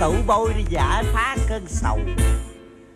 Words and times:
tự 0.00 0.14
bôi 0.26 0.54
đi 0.56 0.64
giả 0.68 1.02
phá 1.12 1.36
cơn 1.48 1.62
sầu. 1.66 1.98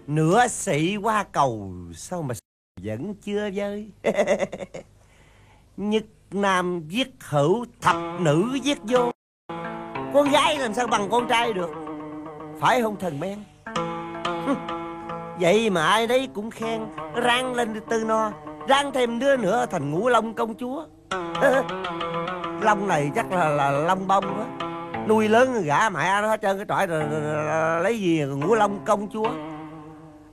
Nửa 0.06 0.48
sĩ 0.48 0.96
qua 0.96 1.24
cầu, 1.32 1.70
Sao 1.94 2.22
mà 2.22 2.34
vẫn 2.82 3.14
chưa 3.14 3.50
vơi? 3.54 3.90
Nhất 5.76 6.04
nam 6.30 6.82
giết 6.88 7.08
hữu, 7.20 7.64
Thập 7.80 7.96
nữ 8.20 8.58
giết 8.62 8.78
vô. 8.82 9.10
Con 10.14 10.30
gái 10.30 10.58
làm 10.58 10.74
sao 10.74 10.86
bằng 10.86 11.08
con 11.10 11.28
trai 11.28 11.52
được? 11.52 11.70
Phải 12.60 12.82
không 12.82 12.96
thần 12.96 13.20
men? 13.20 13.38
Vậy 15.40 15.70
mà 15.70 15.86
ai 15.86 16.06
đấy 16.06 16.28
cũng 16.34 16.50
khen, 16.50 16.80
Rang 17.24 17.54
lên 17.54 17.80
tư 17.90 18.04
no, 18.04 18.32
Rang 18.68 18.92
thêm 18.92 19.18
đứa 19.18 19.36
nữa 19.36 19.66
thành 19.70 19.90
ngũ 19.90 20.08
long 20.08 20.34
công 20.34 20.54
chúa. 20.54 20.84
Long 22.60 22.88
này 22.88 23.10
chắc 23.14 23.32
là 23.32 23.48
là 23.48 23.70
long 23.70 24.06
bông 24.06 24.38
á. 24.38 24.63
Nuôi 25.08 25.28
lớn 25.28 25.62
gã 25.64 25.88
mẹ 25.88 26.22
nó 26.22 26.28
hết 26.28 26.42
trơn 26.42 26.56
cái 26.56 26.66
trọi 26.68 26.86
rồi, 26.86 27.00
rồi, 27.10 27.20
rồi, 27.20 27.44
rồi 27.44 27.82
Lấy 27.82 28.00
gì? 28.00 28.24
Ngũ 28.24 28.54
long 28.54 28.84
công 28.84 29.08
chúa. 29.12 29.30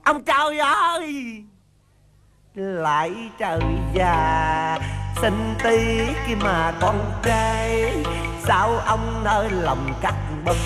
Ông 0.04 0.22
trời 0.24 0.58
ơi! 0.58 1.42
Lại 2.54 3.14
trời 3.38 3.60
già 3.94 4.78
Sinh 5.20 5.54
tí 5.64 6.06
mà 6.44 6.72
con 6.80 6.96
trai. 7.22 7.94
Sao 8.44 8.70
ông 8.86 9.22
nơi 9.24 9.50
lòng 9.50 9.92
cắt 10.02 10.14
bực 10.44 10.56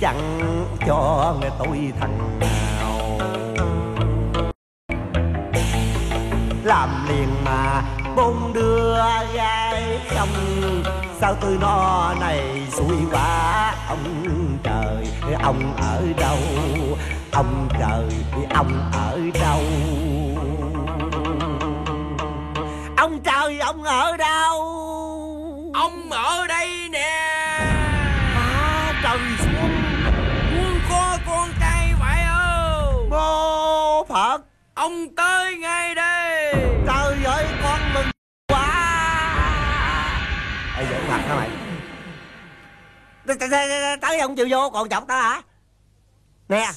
Chẳng 0.00 0.40
cho 0.86 1.34
người 1.40 1.50
tôi 1.58 1.92
thằng 2.00 2.38
nào? 2.40 3.18
Làm 6.64 7.06
liền 7.08 7.28
mà 7.44 7.82
bông 8.16 8.52
đưa 8.54 8.96
gái 9.34 10.00
không 10.16 10.28
Sao 11.20 11.34
tôi 11.40 11.58
no 11.60 12.14
này 12.20 12.66
xui 12.72 12.96
quá? 13.12 13.74
Ông 13.88 14.58
trời 14.62 15.06
ông 15.42 15.76
ở 15.76 16.02
đâu? 16.18 16.38
Ông 17.32 17.68
trời 17.80 18.08
ông 18.54 18.90
ở 18.92 19.20
đâu? 19.40 19.62
Ông 22.96 23.20
trời 23.24 23.58
ông 23.58 23.82
ở 23.82 24.16
đâu? 24.16 24.60
Ông 25.74 26.10
ở 26.10 26.46
đây 26.46 26.88
nè. 26.92 27.10
À 28.34 28.92
trời 29.02 29.18
xuống. 29.38 29.72
Muốn 30.56 30.80
có 30.90 31.18
con 31.26 31.48
trai 31.60 31.92
phải 32.00 32.26
không? 32.28 33.10
Mô 33.10 34.04
Phật. 34.08 34.38
Ông 34.74 35.14
tới 35.16 35.37
Tới 44.00 44.18
ông 44.20 44.36
chịu 44.36 44.46
vô 44.50 44.70
còn 44.70 44.88
chọc 44.88 45.06
tao 45.08 45.22
hả? 45.22 45.42
Nè 46.48 46.70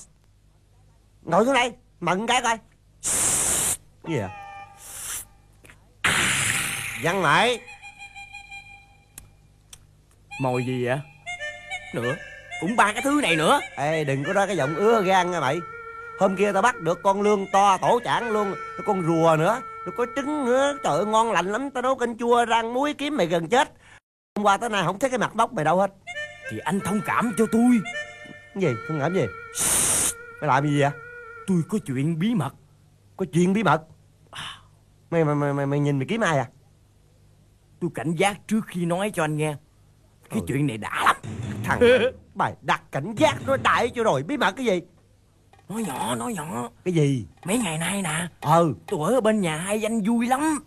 Ngồi 1.22 1.46
xuống 1.46 1.54
đây 1.54 1.74
Mận 2.00 2.28
cái 2.28 2.42
coi. 2.42 2.58
Gì 4.08 4.20
à 4.20 4.30
Văn 7.04 7.22
mày 7.22 7.60
Mồi 10.40 10.66
gì 10.66 10.86
vậy? 10.86 11.00
Nữa. 11.94 12.16
Cũng 12.62 12.76
ba 12.76 12.94
cái 12.94 13.02
thứ 13.02 13.20
này 13.24 13.36
nữa. 13.36 13.60
Ê 13.78 14.04
đừng 14.04 14.24
có 14.24 14.34
nói 14.34 14.48
cái 14.48 14.58
giọng 14.58 14.76
ứa 14.76 15.02
gan 15.02 15.32
nha 15.32 15.40
mày. 15.40 15.60
Hôm 16.20 16.36
kia 16.36 16.52
tao 16.54 16.62
bắt 16.62 16.76
được 16.76 17.00
con 17.04 17.22
lương 17.22 17.48
to 17.52 17.78
tổ 17.78 18.00
chảng 18.04 18.30
luôn 18.30 18.56
Con 18.86 19.02
rùa 19.08 19.36
nữa. 19.40 19.62
Rồi 19.86 19.94
có 19.98 20.06
trứng 20.16 20.46
nữa. 20.46 20.78
Trời 20.84 20.98
ơi 20.98 21.06
ngon 21.06 21.32
lành 21.32 21.52
lắm. 21.52 21.70
Tao 21.70 21.82
nấu 21.82 21.96
canh 21.96 22.18
chua 22.18 22.46
rang 22.50 22.74
muối 22.74 22.94
kiếm 22.94 23.18
mày 23.18 23.28
gần 23.28 23.50
chết. 23.50 23.72
Hôm 24.36 24.46
qua 24.46 24.58
tới 24.58 24.70
nay 24.70 24.84
không 24.86 25.00
thấy 25.00 25.10
cái 25.10 25.20
mặt 25.20 25.36
bóc 25.36 25.54
mày 25.54 25.66
đâu 25.66 25.80
hết 25.80 25.92
Thì 26.52 26.58
anh 26.58 26.80
thông 26.80 27.02
cảm 27.06 27.34
cho 27.38 27.46
tôi 27.52 27.82
Cái 28.54 28.64
gì? 28.64 28.70
Không 28.88 29.00
làm 29.00 29.14
gì? 29.14 29.26
Mày 30.42 30.48
làm 30.48 30.68
gì 30.68 30.82
vậy? 30.82 30.92
Tôi 31.48 31.62
có 31.70 31.78
chuyện 31.86 32.20
bí 32.20 32.36
mật 32.36 32.54
Có 33.18 33.26
chuyện 33.34 33.54
bí 33.54 33.64
mật 33.64 33.82
Mày 35.12 35.26
mày 35.26 35.36
mày 35.36 35.54
mày, 35.54 35.66
mày 35.66 35.80
nhìn 35.80 35.98
mày 36.00 36.08
kiếm 36.08 36.22
ai 36.22 36.38
à? 36.38 36.50
Tôi 37.82 37.90
cảnh 37.96 38.16
giác 38.16 38.38
trước 38.48 38.62
khi 38.68 38.86
nói 38.86 39.12
cho 39.14 39.24
anh 39.24 39.38
nghe 39.38 39.56
Cái 40.30 40.40
Ừ. 40.40 40.46
chuyện 40.48 40.68
này 40.68 40.78
đã 40.78 41.04
lắm 41.06 41.16
Thằng 41.64 41.80
mày 42.36 42.54
đặt 42.62 42.82
cảnh 42.92 43.14
giác 43.18 43.36
nó 43.48 43.58
đại 43.64 43.90
cho 43.96 44.04
rồi 44.04 44.24
bí 44.24 44.38
mật 44.38 44.52
cái 44.58 44.66
gì? 44.66 44.82
Nói 45.70 45.84
nhỏ 45.88 46.16
nói 46.16 46.34
nhỏ 46.34 46.70
Cái 46.86 46.94
gì? 46.94 47.26
Mấy 47.46 47.58
ngày 47.58 47.78
nay 47.78 48.02
nè 48.02 48.28
Ừ 48.42 48.74
Tôi 48.88 49.14
ở 49.14 49.22
bên 49.22 49.42
nhà 49.42 49.58
hai 49.58 49.86
anh 49.86 50.02
vui 50.04 50.28
lắm 50.28 50.60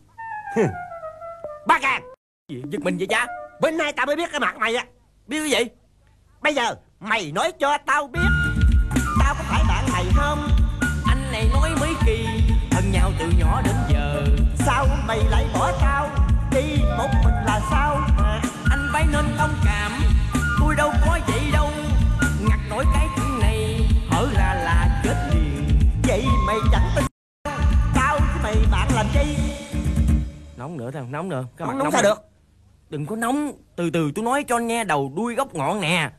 Ba 1.66 1.78
càng 1.82 2.02
Gì 2.48 2.62
giật 2.70 2.80
mình 2.82 2.96
vậy 2.98 3.06
cha 3.06 3.26
Bên 3.60 3.78
nay 3.78 3.92
tao 3.92 4.06
mới 4.06 4.16
biết 4.16 4.30
cái 4.30 4.40
mặt 4.40 4.56
mày 4.58 4.74
á 4.74 4.84
Biết 5.26 5.38
cái 5.40 5.50
gì? 5.50 5.70
Bây 6.42 6.54
giờ 6.54 6.74
mày 7.00 7.32
nói 7.32 7.52
cho 7.58 7.78
tao 7.86 8.06
biết. 8.06 8.28
Tao 9.20 9.34
có 9.34 9.44
phải 9.48 9.62
bạn 9.68 9.84
mày 9.92 10.04
không? 10.16 10.48
Anh 11.06 11.32
này 11.32 11.48
nói 11.52 11.70
mấy 11.80 11.94
kỳ 12.06 12.26
Thân 12.70 12.92
nhau 12.92 13.12
từ 13.18 13.24
nhỏ 13.38 13.62
đến 13.64 13.74
giờ. 13.92 14.24
Sao 14.66 14.86
mày 15.06 15.18
lại 15.30 15.46
bỏ 15.54 15.72
tao? 15.80 16.10
Đi 16.50 16.82
một 16.98 17.08
mình 17.24 17.34
là 17.46 17.60
sao? 17.70 17.94
À, 18.18 18.42
Anh 18.70 18.88
phải 18.92 19.06
nên 19.12 19.24
thông 19.38 19.54
cảm 19.64 19.92
Tôi 20.60 20.74
đâu 20.76 20.92
có 21.06 21.18
vậy 21.26 21.40
đâu. 21.52 21.70
Ngặt 22.48 22.58
nổi 22.70 22.84
cái 22.94 23.06
chuyện 23.16 23.38
này 23.40 23.80
Hở 24.10 24.28
ra 24.34 24.54
là 24.54 25.00
chết 25.04 25.30
liền. 25.34 25.78
Vậy 26.08 26.24
mày 26.46 26.56
chẳng 26.72 26.90
tin 26.96 27.04
Tao 27.94 28.18
với 28.18 28.42
mày 28.42 28.56
bạn 28.70 28.88
làm 28.94 29.06
chi? 29.14 29.36
Nóng 30.56 30.76
nữa 30.76 30.90
thằng 30.90 31.12
nóng 31.12 31.28
nữa. 31.28 31.44
Cái 31.56 31.68
Nóng, 31.68 31.78
mặt 31.78 31.84
nóng 31.84 31.92
sao 31.92 32.02
được 32.02 32.18
Đừng 32.94 33.06
có 33.06 33.16
nóng. 33.16 33.52
Từ 33.76 33.90
từ 33.90 34.12
tôi 34.14 34.24
nói 34.24 34.44
cho 34.44 34.56
anh 34.56 34.66
nghe 34.66 34.84
đầu 34.84 35.12
đuôi 35.16 35.34
gốc 35.34 35.54
ngọn 35.54 35.80
nè. 35.80 36.10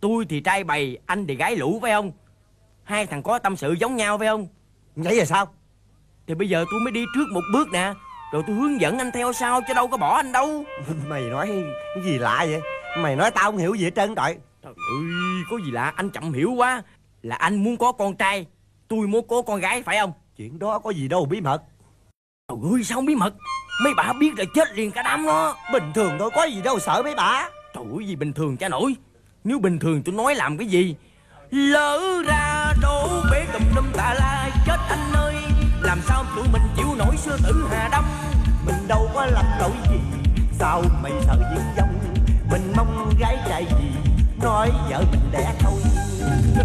Tôi 0.00 0.24
thì 0.28 0.40
trai 0.40 0.64
bày 0.64 0.98
Anh 1.06 1.26
thì 1.26 1.34
gái 1.34 1.56
lũ 1.56 1.78
phải 1.82 1.92
không? 1.92 2.12
Hai 2.82 3.06
thằng 3.06 3.22
có 3.22 3.38
tâm 3.38 3.56
sự 3.56 3.72
giống 3.72 3.96
nhau 3.96 4.18
phải 4.18 4.28
không? 4.28 4.48
Vậy 4.96 5.16
là 5.16 5.24
sao? 5.24 5.46
Thì 6.26 6.34
bây 6.34 6.48
giờ 6.48 6.64
tôi 6.70 6.80
mới 6.80 6.92
đi 6.92 7.04
trước 7.14 7.24
một 7.32 7.40
bước 7.52 7.68
nè. 7.72 7.94
Rồi 8.32 8.42
tôi 8.46 8.56
hướng 8.56 8.80
dẫn 8.80 8.98
anh 8.98 9.10
theo 9.12 9.32
sau 9.32 9.60
Chứ 9.68 9.74
đâu 9.74 9.88
có 9.88 9.96
bỏ 9.96 10.16
anh 10.16 10.32
đâu. 10.32 10.64
Mày 11.08 11.22
nói 11.22 11.64
cái 11.94 12.04
gì 12.04 12.18
lạ 12.18 12.46
vậy? 12.48 12.60
Mày 12.98 13.16
nói 13.16 13.30
tao 13.30 13.44
không 13.44 13.58
hiểu 13.58 13.74
gì 13.74 13.84
hết 13.84 13.94
trơn 13.96 14.14
trời. 14.14 14.36
Trời 14.62 14.72
ơi 14.72 15.42
có 15.50 15.56
gì 15.64 15.70
lạ? 15.70 15.92
Anh 15.96 16.10
chậm 16.10 16.32
hiểu 16.32 16.52
quá. 16.52 16.82
Là 17.22 17.36
anh 17.36 17.64
muốn 17.64 17.76
có 17.76 17.92
con 17.92 18.16
trai 18.16 18.46
Tôi 18.88 19.06
muốn 19.06 19.28
có 19.28 19.42
con 19.42 19.60
gái 19.60 19.82
phải 19.82 19.98
không? 19.98 20.12
Chuyện 20.36 20.58
đó 20.58 20.78
có 20.78 20.90
gì 20.90 21.08
đâu 21.08 21.24
bí 21.24 21.40
mật 21.40 21.62
Trời 22.50 22.72
ơi 22.72 22.84
sao 22.84 23.00
bí 23.00 23.14
mật? 23.14 23.34
Mấy 23.84 23.94
bà 23.94 24.12
biết 24.12 24.38
là 24.38 24.44
chết 24.54 24.72
liền 24.74 24.90
cả 24.90 25.02
đám 25.02 25.26
đó 25.26 25.56
Bình 25.72 25.92
thường 25.94 26.16
thôi, 26.18 26.30
có 26.34 26.44
gì 26.44 26.62
đâu 26.62 26.78
sợ 26.78 27.02
mấy 27.04 27.14
bà. 27.14 27.48
Trời 27.74 27.84
ơi, 27.96 28.06
gì 28.06 28.16
bình 28.16 28.32
thường 28.32 28.56
cha 28.56 28.68
nổi. 28.68 28.94
Nếu 29.44 29.58
bình 29.58 29.78
thường 29.78 30.02
tôi 30.02 30.14
nói 30.14 30.34
làm 30.34 30.58
cái 30.58 30.66
gì? 30.66 30.94
Lỡ 31.50 32.22
ra 32.26 32.72
đổ 32.82 33.22
bể 33.32 33.46
tùm 33.52 33.62
lum 33.76 33.84
tà 33.92 34.14
la, 34.14 34.50
Chết 34.66 34.76
anh 34.88 35.12
ơi. 35.12 35.34
Làm 35.82 35.98
sao 36.08 36.24
tụi 36.36 36.44
mình 36.52 36.62
chịu 36.76 36.86
nổi 36.98 37.16
xưa 37.16 37.36
tử 37.44 37.68
Hà 37.70 37.88
Đông? 37.92 38.04
Mình 38.66 38.88
đâu 38.88 39.10
có 39.14 39.26
làm 39.26 39.44
lỗi 39.60 39.72
gì, 39.90 39.98
Sao 40.58 40.82
mày 41.02 41.12
sợ 41.26 41.36
diễn 41.54 41.64
dông 41.76 41.98
Mình 42.50 42.72
mong 42.76 43.12
gái 43.20 43.38
trai 43.48 43.64
gì, 43.64 43.90
Nói 44.42 44.70
vợ 44.90 45.04
mình 45.12 45.30
đẻ 45.32 45.54
thôi. 45.58 45.80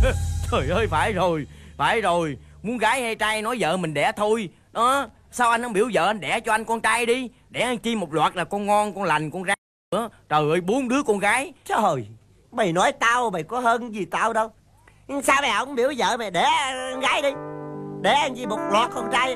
Trời 0.51 0.69
ơi, 0.69 0.87
phải 0.87 1.13
rồi 1.13 1.47
Phải 1.77 2.01
rồi. 2.01 2.37
Muốn 2.63 2.77
gái 2.77 3.01
hay 3.01 3.15
trai, 3.15 3.41
nói 3.41 3.57
vợ 3.59 3.77
mình 3.77 3.93
đẻ 3.93 4.11
thôi. 4.15 4.49
Đó. 4.73 5.07
Sao 5.35 5.49
anh 5.49 5.63
không 5.63 5.73
biểu 5.73 5.89
vợ 5.93 6.07
anh? 6.07 6.19
Đẻ 6.19 6.39
cho 6.39 6.51
anh 6.51 6.65
con 6.65 6.81
trai 6.81 7.05
đi. 7.05 7.29
Đẻ 7.49 7.61
anh 7.61 7.77
chi 7.77 7.95
một 7.95 8.13
loạt 8.13 8.35
là 8.35 8.43
con 8.43 8.65
ngon 8.65 8.95
con 8.95 9.03
lành 9.03 9.31
con 9.31 9.43
ráng 9.43 9.57
nữa. 9.91 10.09
Trời 10.29 10.49
ơi 10.49 10.61
bốn 10.61 10.87
đứa 10.87 11.03
con 11.03 11.19
gái. 11.19 11.53
Trời 11.65 12.07
Mày 12.51 12.73
nói 12.73 12.91
tao 12.91 13.29
mày 13.29 13.43
có 13.43 13.59
hơn 13.59 13.95
gì 13.95 14.05
tao 14.05 14.33
đâu. 14.33 14.51
Sao 15.23 15.41
mày 15.41 15.51
không 15.57 15.75
biểu 15.75 15.91
vợ 15.97 16.17
mày? 16.17 16.31
Đẻ 16.31 16.49
con 16.91 16.99
gái 16.99 17.21
đi. 17.21 17.29
Đẻ 18.01 18.13
anh 18.13 18.35
gì 18.35 18.45
một 18.45 18.59
loạt 18.71 18.91
con 18.93 19.09
trai 19.11 19.35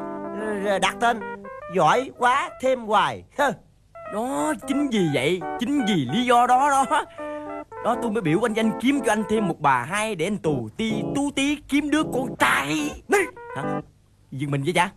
Đặt 0.81 0.95
tên. 0.99 1.19
Giỏi 1.75 2.11
quá 2.17 2.49
thêm 2.61 2.85
hoài. 2.85 3.23
Đó 4.13 4.53
chính 4.67 4.89
vì 4.89 5.07
vậy 5.13 5.41
Chính 5.59 5.85
vì 5.87 6.07
lý 6.13 6.25
do 6.25 6.47
đó 6.47 6.69
đó. 6.69 7.05
Đó 7.83 7.95
tôi 8.01 8.11
mới 8.11 8.21
biểu 8.21 8.45
anh 8.45 8.53
danh 8.53 8.71
kiếm 8.81 9.01
cho 9.05 9.11
anh 9.11 9.23
thêm 9.29 9.47
một 9.47 9.59
bà 9.59 9.83
hai 9.83 10.15
Để 10.15 10.27
anh 10.27 10.37
tù 10.37 10.69
ti 10.77 11.03
tú 11.15 11.31
tí 11.35 11.55
kiếm 11.55 11.89
đứa 11.89 12.03
con 12.03 12.35
trai. 12.39 12.91
Hả? 13.55 13.81
Dừng 14.31 14.51
mình 14.51 14.63
vậy 14.63 14.73
cha 14.73 14.91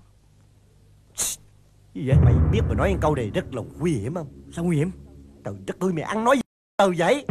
Gì 1.95 2.09
vậy? 2.09 2.17
Mày 2.25 2.35
biết 2.53 2.61
mày 2.67 2.75
nói 2.75 2.97
câu 3.01 3.15
này 3.15 3.31
rất 3.35 3.55
là 3.55 3.63
nguy 3.79 3.93
hiểm 3.93 4.15
không? 4.15 4.27
Sao 4.53 4.65
nguy 4.65 4.77
hiểm? 4.77 4.91
Trời 5.45 5.55
đất 5.67 5.81
ơi 5.81 5.93
mày 5.93 6.03
ăn 6.03 6.25
nói 6.25 6.37
gì 6.37 6.43
từ 6.79 6.95
vậy? 6.99 7.27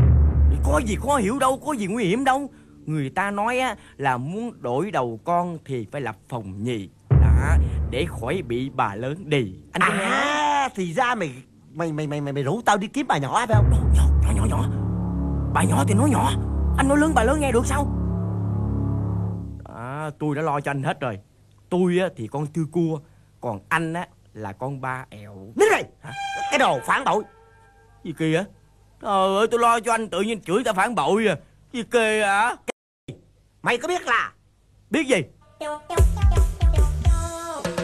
Có 0.64 0.82
gì 0.86 0.96
khó 0.96 1.18
hiểu 1.18 1.40
đâu 1.40 1.60
Có 1.66 1.74
gì 1.74 1.88
nguy 1.88 2.06
hiểm 2.06 2.24
đâu. 2.24 2.50
Người 2.86 3.10
ta 3.10 3.32
nói 3.32 3.60
á 3.60 3.76
là 3.98 4.18
muốn 4.18 4.62
đổi 4.62 4.92
đầu 4.92 5.20
con 5.24 5.58
Thì 5.66 5.88
phải 5.92 6.02
lập 6.02 6.18
phòng 6.30 6.64
nhì. 6.64 6.90
Đó 7.10 7.58
Để 7.90 8.06
khỏi 8.06 8.42
bị 8.48 8.70
bà 8.70 8.96
lớn 8.96 9.30
đì 9.30 9.54
Anh 9.72 9.82
có 9.82 9.94
nghe? 9.94 10.04
À 10.04 10.70
thì 10.76 10.94
ra 10.94 11.16
mày 11.16 11.32
Mày 11.74 11.94
mày 11.94 12.08
mày 12.08 12.22
mày, 12.22 12.34
mày 12.34 12.44
rủ 12.44 12.62
tao 12.66 12.78
đi 12.78 12.88
kiếm 12.88 13.06
bà 13.10 13.18
nhỏ 13.18 13.46
phải 13.48 13.56
không? 13.56 13.72
Nhỏ, 13.96 14.04
nhỏ 14.24 14.32
nhỏ 14.36 14.46
nhỏ 14.46 14.70
Bà 15.54 15.64
nhỏ 15.64 15.84
thì 15.88 15.94
nói 15.94 16.10
nhỏ. 16.10 16.32
Anh 16.78 16.88
nói 16.88 16.98
lớn 16.98 17.12
bà 17.16 17.24
lớn 17.24 17.40
nghe 17.40 17.52
được 17.52 17.66
sao? 17.66 17.88
À 19.66 20.10
tôi 20.20 20.36
đã 20.36 20.42
lo 20.42 20.62
cho 20.62 20.72
anh 20.72 20.84
hết 20.84 21.00
rồi. 21.00 21.20
Tôi 21.70 22.00
á, 22.00 22.10
thì 22.16 22.28
con 22.28 22.46
tư 22.48 22.66
cua. 22.72 23.00
Còn 23.42 23.60
anh 23.70 23.94
á 23.94 24.08
là 24.34 24.52
con 24.52 24.82
ba 24.82 25.06
èo 25.10 25.36
Nín 25.56 25.68
này 25.72 25.84
Cái 26.52 26.60
đồ 26.60 26.80
phản 26.86 27.04
bội. 27.04 27.24
Gì 28.04 28.34
á 28.34 28.44
Trời 29.02 29.38
ơi 29.38 29.48
tôi 29.52 29.60
lo 29.60 29.80
cho 29.80 29.94
anh 29.94 30.10
tự 30.10 30.22
nhiên 30.22 30.42
chửi 30.42 30.64
ta 30.64 30.74
phản 30.74 30.96
bội 30.96 31.28
à. 31.28 31.36
Gì 31.74 31.84
kỳ 31.84 32.20
à 32.22 32.56
Mày 33.62 33.78
có 33.78 33.88
biết 33.88 34.02
là 34.08 34.32
Biết 34.90 35.08
gì? 35.08 35.22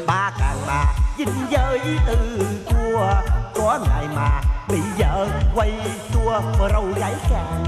Ba 0.08 0.32
càng 0.40 0.58
bà 0.68 0.96
dinh 1.18 1.28
giới 1.50 1.80
từ 2.08 2.40
cua 2.66 3.14
Có 3.56 3.80
ngày 3.90 4.08
mà 4.16 4.42
bị 4.70 4.80
vợ 5.00 5.28
quay 5.56 5.72
tua 6.14 6.42
Mà 6.60 6.70
râu 6.70 6.86
gái 7.00 7.16
càng. 7.30 7.64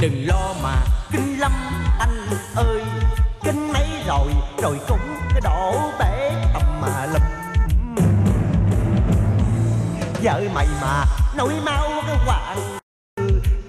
Đừng 0.00 0.26
lo 0.26 0.54
mà 0.62 0.82
Kinh 1.12 1.40
lắm 1.40 1.52
anh 1.98 2.26
ơi. 2.56 2.82
Kinh 3.44 3.72
mấy 3.72 3.88
rồi 4.06 4.32
Rồi 4.62 4.78
cũng 4.88 5.27
cái 5.40 5.52
đổ 5.54 5.92
bể 5.98 6.32
tầm 6.54 6.80
mà 6.80 7.06
lum 7.06 7.22
Vợ 10.22 10.42
mày 10.54 10.66
mà 10.82 11.04
nổi 11.36 11.52
máu 11.64 11.90
cái 12.06 12.16
hoàng 12.26 12.78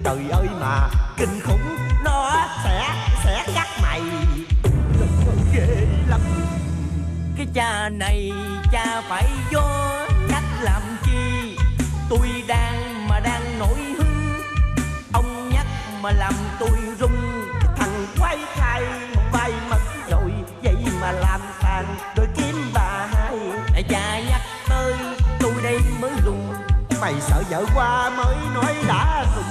Trời 0.04 0.18
ơi 0.30 0.46
mà 0.60 0.88
kinh 1.16 1.40
khủng 1.44 1.76
Nó 2.04 2.32
sẽ 2.64 2.94
sẽ 3.24 3.44
cắt 3.54 3.68
mày. 3.82 4.00
Ghê 5.54 5.86
lắm. 6.08 6.20
Cái 7.36 7.46
cha 7.54 7.88
này 7.88 8.32
cha 8.72 9.02
phải 9.08 9.28
vô 9.52 9.62
Cách 10.28 10.44
làm 10.62 10.82
chi? 11.02 11.56
Tôi 12.10 12.28
đang 12.46 13.08
mà 13.08 13.20
đang 13.20 13.58
nổi 13.58 13.78
hứng 13.98 14.42
Ông 15.12 15.50
nhắc 15.54 15.66
mà 16.02 16.12
làm 16.12 16.34
tôi 16.60 16.78
run 16.98 17.16
Thằng 17.76 18.06
quay 18.20 18.38
thai 18.54 18.82
một 19.14 19.22
vai 19.32 19.52
mất 19.70 19.80
rồi 20.10 20.32
Vậy 20.62 20.76
mà 21.00 21.12
làm 21.12 21.40
tàn 21.82 21.96
đôi 22.16 22.26
kiếm 22.36 22.54
bà 22.74 23.06
hai. 23.12 23.36
Cha 23.88 24.20
nhắc 24.28 24.40
tới 24.68 24.94
tôi 25.40 25.52
đây 25.62 25.78
mới 26.00 26.10
run 26.24 26.38
Mày 27.00 27.14
sợ 27.20 27.42
vợ 27.50 27.64
qua 27.74 28.10
mới 28.16 28.36
nói 28.54 28.74
đã 28.88 29.24
rùng 29.36 29.44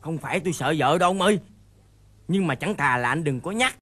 Không 0.00 0.18
phải 0.18 0.40
tôi 0.40 0.52
sợ 0.52 0.74
vợ 0.78 0.98
đâu 0.98 1.10
ông 1.10 1.20
ơi 1.20 1.38
Nhưng 2.28 2.46
mà 2.46 2.54
chẳng 2.54 2.74
thà 2.76 2.96
là 2.96 3.08
anh 3.08 3.24
đừng 3.24 3.40
có 3.40 3.50
nhắc. 3.50 3.74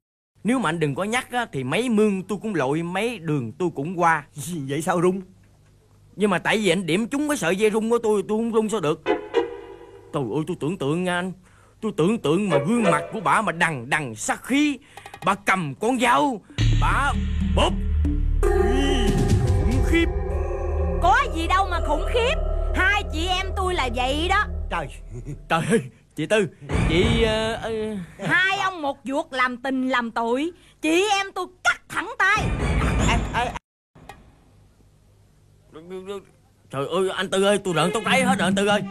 Nếu 0.44 0.58
mà 0.58 0.68
anh 0.68 0.80
đừng 0.80 0.94
có 0.94 1.04
nhắc 1.04 1.32
á, 1.32 1.46
Thì 1.52 1.64
mấy 1.64 1.88
mương 1.88 2.22
tôi 2.22 2.38
cũng 2.42 2.54
lội 2.54 2.82
Mấy 2.82 3.18
đường 3.18 3.52
tôi 3.52 3.70
cũng 3.74 4.00
qua. 4.00 4.26
Vậy 4.68 4.82
sao 4.82 5.02
rung? 5.02 5.20
Nhưng 6.16 6.30
mà 6.30 6.38
tại 6.38 6.58
vì 6.58 6.68
anh 6.68 6.86
điểm 6.86 7.06
trúng 7.06 7.28
cái 7.28 7.36
sợi 7.36 7.56
dây 7.56 7.70
rung 7.70 7.90
của 7.90 7.98
tôi 7.98 8.22
Tôi 8.28 8.38
không 8.38 8.52
rung 8.52 8.68
sao 8.68 8.80
được. 8.80 9.02
Trời 10.12 10.22
ơi 10.34 10.44
tôi 10.46 10.56
tưởng 10.60 10.78
tượng 10.78 11.04
nha 11.04 11.18
anh. 11.18 11.32
Tôi 11.80 11.92
tưởng 11.96 12.18
tượng 12.18 12.48
mà 12.48 12.58
gương 12.68 12.82
mặt 12.82 13.02
của 13.12 13.20
bà 13.20 13.42
mà 13.42 13.52
đằng 13.52 13.90
đằng 13.90 14.14
sát 14.14 14.44
khí 14.44 14.78
Bà 15.24 15.34
cầm 15.34 15.74
con 15.80 16.00
dao 16.00 16.40
Bà 16.80 17.12
bóp. 17.56 17.72
Ui, 18.42 19.08
Khủng 19.60 19.84
khiếp. 19.86 20.06
Có 21.02 21.16
gì 21.34 21.46
đâu 21.46 21.68
mà 21.70 21.80
khủng 21.86 22.04
khiếp. 22.08 22.34
Hai 22.74 23.02
chị 23.12 23.26
em 23.26 23.46
tôi 23.56 23.74
là 23.74 23.88
vậy 23.94 24.28
đó. 24.28 24.44
Trời 24.70 24.88
Trời 25.48 25.60
ơi 25.70 25.80
Chị 26.16 26.26
Tư 26.26 26.48
Chị 26.88 27.22
ờ, 27.22 27.52
ờ, 27.52 27.70
Hai 28.18 28.58
ông 28.58 28.82
một 28.82 28.98
vuột 29.04 29.26
làm 29.30 29.56
tình 29.56 29.88
làm 29.88 30.10
tội. 30.10 30.50
Chị 30.82 31.04
em 31.10 31.26
tôi 31.34 31.46
cắt 31.64 31.80
thẳng 31.88 32.14
tay. 32.18 32.44
Trời 36.70 36.86
ơi 36.86 37.10
anh 37.16 37.30
Tư 37.30 37.44
ơi 37.44 37.58
tôi 37.64 37.74
rợn 37.74 37.90
tóc 37.94 38.02
gáy 38.06 38.22
hết 38.22 38.38
rồi 38.38 38.46
anh 38.46 38.54
Tư 38.54 38.66
ơi. 38.66 38.82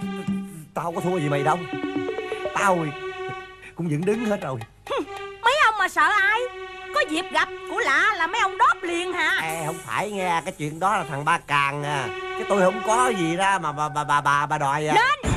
Tao 0.74 0.92
có 0.92 1.02
thua 1.02 1.18
gì 1.20 1.30
mày 1.30 1.44
đâu. 1.44 1.58
Tao 2.56 2.86
cũng 3.76 3.88
vẫn 3.88 4.06
đứng 4.06 4.26
hết 4.26 4.42
rồi 4.42 4.60
mà 5.88 5.92
sợ 5.92 6.10
ai? 6.22 6.40
Có 6.94 7.02
dịp 7.10 7.26
gặp 7.32 7.50
của 7.70 7.80
lạ 7.80 8.14
là 8.18 8.28
mấy 8.28 8.42
ông 8.42 8.58
đốp 8.58 8.84
liền 8.84 9.14
hả? 9.14 9.40
Ê, 9.42 9.66
không 9.66 9.76
phải 9.86 10.12
nghe 10.12 10.42
cái 10.46 10.54
chuyện 10.58 10.80
đó 10.80 10.98
là 10.98 11.06
thằng 11.10 11.26
ba 11.26 11.38
càng 11.48 11.84
à. 11.84 12.08
Chứ 12.38 12.46
tôi 12.50 12.62
không 12.62 12.82
có 12.88 13.12
gì 13.20 13.36
ra 13.36 13.60
mà 13.60 13.72
bà 13.72 13.90
bà 13.90 14.04
bà 14.04 14.22
bà, 14.22 14.46
bà 14.46 14.58
đòi 14.58 14.88
à. 14.88 14.94
Đến 14.96 15.34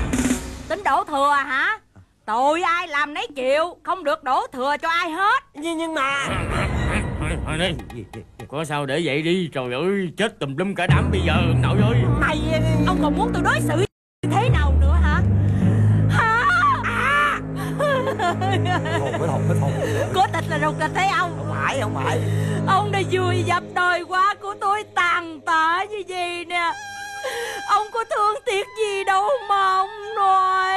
Tính 0.69 0.83
đổ 0.85 1.05
thừa 1.05 1.33
hả? 1.47 1.79
Tội 2.25 2.63
ai 2.63 2.89
làm 2.89 3.15
nấy 3.15 3.29
chịu 3.37 3.77
Không 3.83 4.05
được 4.05 4.25
đổ 4.25 4.47
thừa 4.53 4.77
cho 4.83 4.89
ai 4.89 5.11
hết. 5.11 5.45
Nhưng, 5.55 5.79
nhưng 5.79 5.95
mà 5.95 6.29
Thôi 7.47 7.59
đi 7.59 8.05
Có 8.49 8.65
sao 8.65 8.87
để 8.87 9.01
vậy 9.05 9.23
đi? 9.23 9.51
Trời 9.53 9.73
ơi 9.73 10.11
chết 10.17 10.39
tùm 10.39 10.57
lum 10.57 10.75
cả 10.75 10.87
đám 10.87 11.11
bây 11.11 11.21
giờ 11.21 11.35
nội 11.63 11.77
ơi 11.91 12.03
Mày 12.21 12.39
Ông 12.87 12.99
còn 13.03 13.17
muốn 13.17 13.31
tôi 13.35 13.43
đối 13.43 13.61
xử 13.61 13.85
Hồn 18.51 19.13
phải 19.19 19.29
hồn 19.29 19.43
phải 19.49 19.59
hồn. 19.61 19.73
Có 20.15 20.27
tịch 20.33 20.45
là 20.49 20.59
ruột 20.59 20.75
thịt 20.81 20.91
thấy 20.95 21.09
ông. 21.19 21.35
Không 21.39 21.57
phải 21.65 21.81
không 21.81 21.95
phải. 21.95 22.19
Ông 22.67 22.93
đã 22.93 23.01
vui 23.11 23.43
dập 23.43 23.63
đời 23.75 24.03
quá 24.03 24.35
của 24.41 24.55
tôi 24.61 24.85
tàn 24.95 25.41
tạ 25.41 25.85
như 25.91 26.03
vậy 26.09 26.45
nè. 26.45 26.73
Ông 27.69 27.87
có 27.93 28.05
thương 28.05 28.35
tiếc 28.47 28.67
gì 28.79 29.05
đâu 29.05 29.29
mà 29.49 29.77
ông 29.77 30.15
nói. 30.17 30.75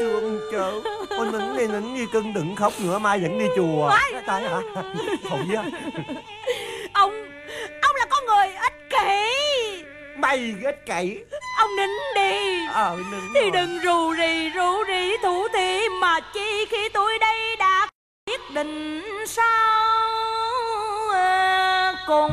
Sương 0.00 0.40
chớ. 0.52 0.72
Ôi 1.10 1.26
nín 1.32 1.56
đi 1.56 1.66
nín 1.66 1.94
đi 1.94 2.06
cưng 2.12 2.34
đừng 2.34 2.56
khóc 2.56 2.72
nữa 2.80 2.98
Mai 2.98 3.18
vẫn 3.18 3.38
đi 3.38 3.46
chùa. 3.56 3.90
Phải. 3.90 4.12
Trời 4.26 4.42
hả? 4.42 4.60
Hồn 5.30 5.48
á 5.56 5.64
Ông 6.92 7.12
Ông 7.82 7.96
là 7.96 8.06
con 8.10 8.26
người 8.26 8.54
ích 8.54 8.90
kỷ. 8.90 9.84
Mày 10.16 10.54
ghét 10.62 10.86
cậy 10.86 11.24
Ông 11.72 11.76
nín 11.76 11.90
đi 12.14 12.66
Ờ 12.72 12.96
nín 13.10 13.20
Thì 13.34 13.40
rồi. 13.40 13.50
đừng 13.50 13.78
rù 13.84 14.12
rì 14.12 14.50
rù 14.54 14.84
rì 14.84 15.16
thủ 15.22 15.48
thị 15.52 15.88
Mà 16.00 16.20
chi 16.34 16.64
khi 16.70 16.88
tôi 16.88 17.18
đây 17.18 17.56
đã 17.56 17.88
quyết 18.26 18.40
định 18.54 19.02
sao 19.26 21.10
à, 21.12 21.92
cùng 22.06 22.30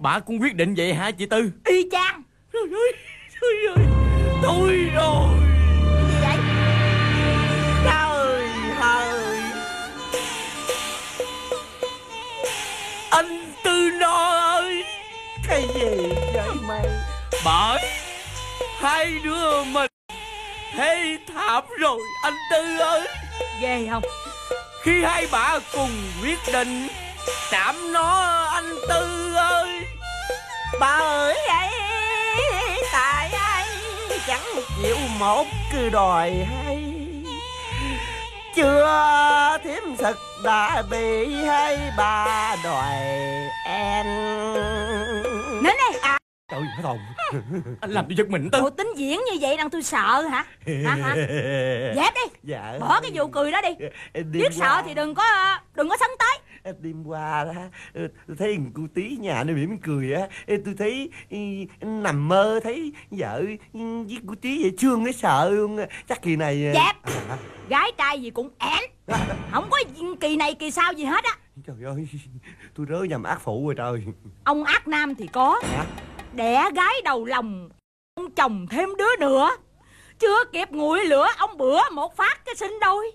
Bà 0.00 0.18
cũng 0.18 0.40
quyết 0.40 0.54
định 0.54 0.74
vậy 0.74 0.94
hả 0.94 1.10
chị 1.10 1.26
Tư? 1.26 1.50
Y 1.64 1.88
chang. 1.92 2.22
Trời 2.52 2.62
ơi 2.72 2.92
Trời 3.40 3.74
ơi 3.74 3.86
Tôi 4.42 4.90
rồi. 4.94 5.28
Vậy. 6.20 6.36
Trời 7.84 8.42
ơi. 8.80 9.40
Anh 13.10 13.52
Tư 13.64 13.90
No 14.00 14.30
ơi 14.40 14.84
Cái 15.48 15.62
gì 15.74 16.14
vậy 16.34 16.48
mày? 16.68 16.84
Bởi 17.44 17.82
Hai 18.80 19.18
đứa 19.24 19.64
mình 19.64 19.90
Thế 20.76 21.18
thảm 21.34 21.64
rồi 21.78 22.00
anh 22.22 22.34
Tư 22.50 22.78
ơi. 22.78 23.08
Ghê 23.60 23.86
không? 23.90 24.02
Khi 24.82 25.02
hai 25.02 25.26
bà 25.32 25.58
cùng 25.72 25.90
quyết 26.22 26.38
định 26.52 26.88
Chạm 27.50 27.92
nó 27.92 28.44
anh 28.52 28.74
Tư 28.88 29.34
ơi 29.34 29.75
Bởi 30.80 31.36
vậy 31.48 31.68
tại 32.92 33.30
ai 33.32 33.66
chẳng 34.26 34.44
chịu 34.82 34.96
một 35.18 35.44
cứ 35.72 35.88
đòi 35.88 36.30
hay. 36.30 36.92
Chưa 38.54 39.58
thiếm 39.64 39.96
thực 39.98 40.16
đã 40.44 40.82
bị 40.90 41.34
hai 41.34 41.78
bà 41.98 42.56
đòi 42.64 42.96
em. 43.66 44.06
Nín 45.62 45.72
đi 45.92 45.98
à, 46.02 46.18
Trời 46.50 46.60
ơi 46.60 46.68
hồn 46.82 46.98
Anh 47.80 47.90
làm 47.90 48.04
tôi 48.08 48.16
giật 48.16 48.28
mình 48.28 48.48
Tư 48.52 48.60
Bộ 48.62 48.70
tính 48.70 48.92
diễn 48.96 49.20
như 49.24 49.38
vậy 49.40 49.56
đang 49.56 49.70
tôi 49.70 49.82
sợ 49.82 50.22
hả? 50.30 50.44
Hả 50.84 50.94
hả? 51.02 51.14
Dẹp 51.96 52.14
đi. 52.14 52.36
Dạ. 52.42 52.74
Bỏ 52.80 53.00
cái 53.00 53.10
vụ 53.14 53.26
cười 53.26 53.52
đó 53.52 53.60
đi. 53.60 53.86
Biết 54.22 54.52
sợ 54.52 54.82
thì 54.86 54.94
đừng 54.94 55.14
có 55.14 55.24
Đừng 55.74 55.88
có 55.88 55.96
sấn 56.00 56.10
tới 56.18 56.38
đêm 56.80 57.04
qua 57.04 57.44
đó 57.44 57.52
ừ, 57.92 58.08
tôi 58.26 58.36
thấy 58.36 58.58
cô 58.74 58.82
tí 58.94 59.16
nhà 59.16 59.44
nó 59.44 59.54
mỉm 59.54 59.78
cười 59.78 60.12
á. 60.14 60.28
Tôi 60.46 60.74
thấy 60.78 61.10
ừ, 61.30 61.36
nằm 61.86 62.28
mơ 62.28 62.60
thấy 62.62 62.92
vợ 63.10 63.42
với 63.72 64.18
cô 64.26 64.34
tí 64.40 64.62
vậy 64.62 64.72
trương 64.78 65.04
cái 65.04 65.12
sợ 65.12 65.50
luôn 65.50 65.78
chắc 66.08 66.22
kỳ 66.22 66.36
này 66.36 66.72
Dẹp. 66.74 66.96
Gái 67.68 67.92
trai 67.98 68.22
gì 68.22 68.30
cũng 68.30 68.48
ẻn. 68.58 68.90
Không 69.50 69.68
có 69.70 69.78
kỳ 70.20 70.36
này 70.36 70.54
kỳ 70.54 70.70
sau 70.70 70.92
gì 70.92 71.04
hết 71.04 71.24
á. 71.24 71.36
Trời 71.66 71.76
ơi 71.84 72.08
tôi 72.74 72.86
rớ 72.88 73.02
nhầm 73.02 73.22
ác 73.22 73.40
phụ 73.40 73.66
rồi 73.66 73.74
trời. 73.78 74.14
Ông 74.44 74.64
ác 74.64 74.88
nam 74.88 75.14
thì 75.14 75.26
có. 75.26 75.60
Hả? 75.64 75.84
Đẻ 76.32 76.70
gái 76.74 76.94
đầu 77.04 77.24
lòng 77.24 77.68
Ông 78.14 78.30
chồng 78.30 78.66
thêm 78.70 78.88
đứa 78.98 79.16
nữa 79.20 79.50
Chưa 80.18 80.44
kịp 80.52 80.68
nguội 80.70 81.04
lửa 81.04 81.26
Ông 81.36 81.56
bữa 81.56 81.80
một 81.92 82.16
phát 82.16 82.44
cái 82.44 82.54
sinh 82.54 82.78
đôi. 82.80 83.12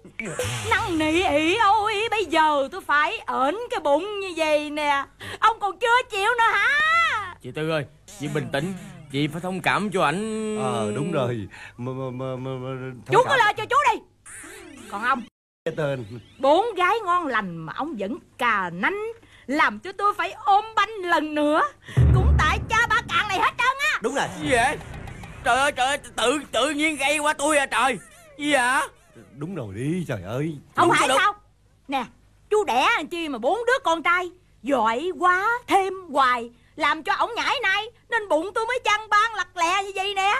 Năn 0.69 0.97
nỉ 0.97 1.23
ỉ 1.23 1.57
ôi 1.57 1.93
Bây 2.11 2.25
giờ 2.25 2.67
tôi 2.71 2.81
phải 2.81 3.17
ẩn 3.19 3.59
cái 3.69 3.79
bụng 3.79 4.19
như 4.19 4.33
vậy 4.37 4.69
nè. 4.69 5.05
Ông 5.39 5.59
còn 5.59 5.79
chưa 5.79 6.01
chịu 6.09 6.29
nữa 6.37 6.51
hả? 6.53 7.35
Chị 7.41 7.51
Tư 7.51 7.69
ơi 7.69 7.85
Chị 8.19 8.27
bình 8.27 8.47
tĩnh. 8.53 8.73
Chị 9.11 9.27
phải 9.27 9.41
thông 9.41 9.61
cảm 9.61 9.89
cho 9.89 10.03
ảnh. 10.03 10.57
Ờ 10.63 10.91
đúng 10.95 11.11
rồi. 11.11 11.47
Mà, 11.77 11.91
mà, 11.91 12.09
mà, 12.11 12.35
mà, 12.35 12.51
mà, 12.51 12.91
Chú 13.11 13.23
có 13.29 13.37
lời 13.37 13.53
cho 13.57 13.65
chú 13.65 13.75
đi. 13.93 13.99
Còn 14.91 15.03
ông? 15.03 15.23
Cái 15.65 15.73
tên. 15.77 16.05
Bốn 16.39 16.65
gái 16.75 16.95
ngon 17.05 17.27
lành 17.27 17.57
mà 17.57 17.73
ông 17.75 17.95
vẫn 17.99 18.17
cà 18.37 18.69
nanh 18.73 19.11
Làm 19.47 19.79
cho 19.79 19.91
tôi 19.91 20.13
phải 20.17 20.31
ôm 20.31 20.65
banh 20.75 20.89
lần 21.03 21.35
nữa. 21.35 21.61
Cũng 22.15 22.33
tại 22.37 22.59
cha 22.69 22.87
ba 22.89 23.01
cạn 23.09 23.27
này 23.27 23.39
hết 23.39 23.51
trơn 23.57 23.77
á. 23.91 23.99
Đúng 24.01 24.15
rồi. 24.15 24.25
Gì 24.41 24.47
vậy 24.51 24.77
Trời 25.43 25.57
ơi 25.57 25.71
trời 25.71 25.87
ơi 25.87 25.97
Tự 26.15 26.39
tự 26.51 26.69
nhiên 26.69 26.97
gây 26.97 27.19
qua 27.19 27.33
tôi 27.33 27.57
à 27.57 27.65
trời. 27.65 27.97
Gì 28.37 28.51
vậy? 28.53 28.87
Đúng 29.37 29.55
rồi 29.55 29.73
đi 29.75 30.05
trời 30.07 30.23
ơi. 30.23 30.55
Không 30.75 30.91
phải 30.99 31.09
sao? 31.17 31.33
Nè 31.87 32.05
chú 32.49 32.63
đẻ 32.63 32.87
làm 32.97 33.07
chi 33.07 33.29
mà 33.29 33.37
bốn 33.37 33.59
đứa 33.67 33.79
con 33.83 34.03
trai 34.03 34.31
Giỏi 34.63 35.11
quá 35.19 35.49
thêm 35.67 35.93
hoài 36.11 36.49
Làm 36.75 37.03
cho 37.03 37.13
ổng 37.13 37.31
nhảy 37.35 37.55
này 37.63 37.85
Nên 38.09 38.29
bụng 38.29 38.51
tôi 38.55 38.65
mới 38.65 38.79
chăn 38.85 39.09
ban 39.09 39.33
lặt 39.35 39.47
lẹ 39.57 39.83
như 39.83 39.91
vậy 39.95 40.13
nè. 40.15 40.33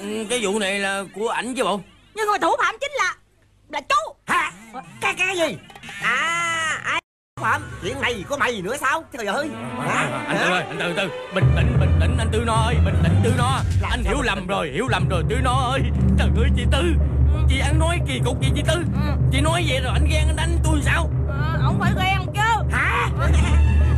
Ừ, 0.00 0.24
Cái 0.30 0.40
vụ 0.42 0.58
này 0.58 0.78
là 0.78 1.04
của 1.14 1.28
ảnh 1.28 1.54
chứ 1.54 1.64
bộ. 1.64 1.80
Nhưng 2.14 2.30
mà 2.32 2.38
thủ 2.38 2.50
phạm 2.58 2.76
chính 2.80 2.92
là 2.92 3.14
Là 3.68 3.80
chú. 3.80 4.14
Hả? 4.26 4.52
Cái 5.00 5.14
cái 5.18 5.36
gì? 5.36 5.56
À 6.02 6.47
phạm 7.40 7.62
Chuyện 7.82 8.00
này 8.00 8.24
có 8.28 8.36
mày 8.36 8.62
nữa 8.62 8.76
sao? 8.80 9.04
Trời 9.12 9.26
ơi. 9.26 9.48
Hả? 9.78 10.24
Anh 10.28 10.36
Tư 10.38 10.50
ơi 10.50 10.62
anh 10.68 10.78
Tư 10.78 10.92
Tư. 10.96 11.08
Bình 11.34 11.44
tĩnh 11.56 11.76
bình 11.80 11.96
tĩnh 12.00 12.16
anh 12.18 12.28
Tư 12.32 12.42
nó 12.46 12.54
ơi 12.54 12.74
Bình 12.84 12.94
tĩnh 13.02 13.14
Tư 13.24 13.32
nó. 13.38 13.60
Làm 13.82 13.90
Anh 13.90 14.02
hiểu 14.04 14.22
lầm 14.22 14.46
rồi 14.46 14.70
hiểu 14.74 14.88
lầm 14.88 15.08
rồi 15.08 15.22
Tư 15.28 15.36
nó 15.42 15.52
ơi. 15.52 15.80
Trời 16.18 16.28
ơi 16.36 16.48
chị 16.56 16.62
Tư 16.72 16.82
Chị 17.48 17.58
ăn 17.58 17.78
nói 17.78 17.98
kỳ 18.08 18.20
cục 18.24 18.40
gì 18.40 18.48
chị 18.56 18.62
Tư? 18.68 18.74
Ừ. 18.74 19.10
Chị 19.32 19.40
nói 19.40 19.64
vậy 19.68 19.80
rồi 19.84 19.92
anh 19.92 20.04
ghen 20.10 20.24
anh 20.26 20.36
đánh 20.36 20.58
tôi 20.64 20.80
sao? 20.84 21.10
Ờ, 21.28 21.58
Ông 21.64 21.78
phải 21.80 21.92
ghen 21.96 22.26
chứ. 22.34 22.64
Hả? 22.76 23.08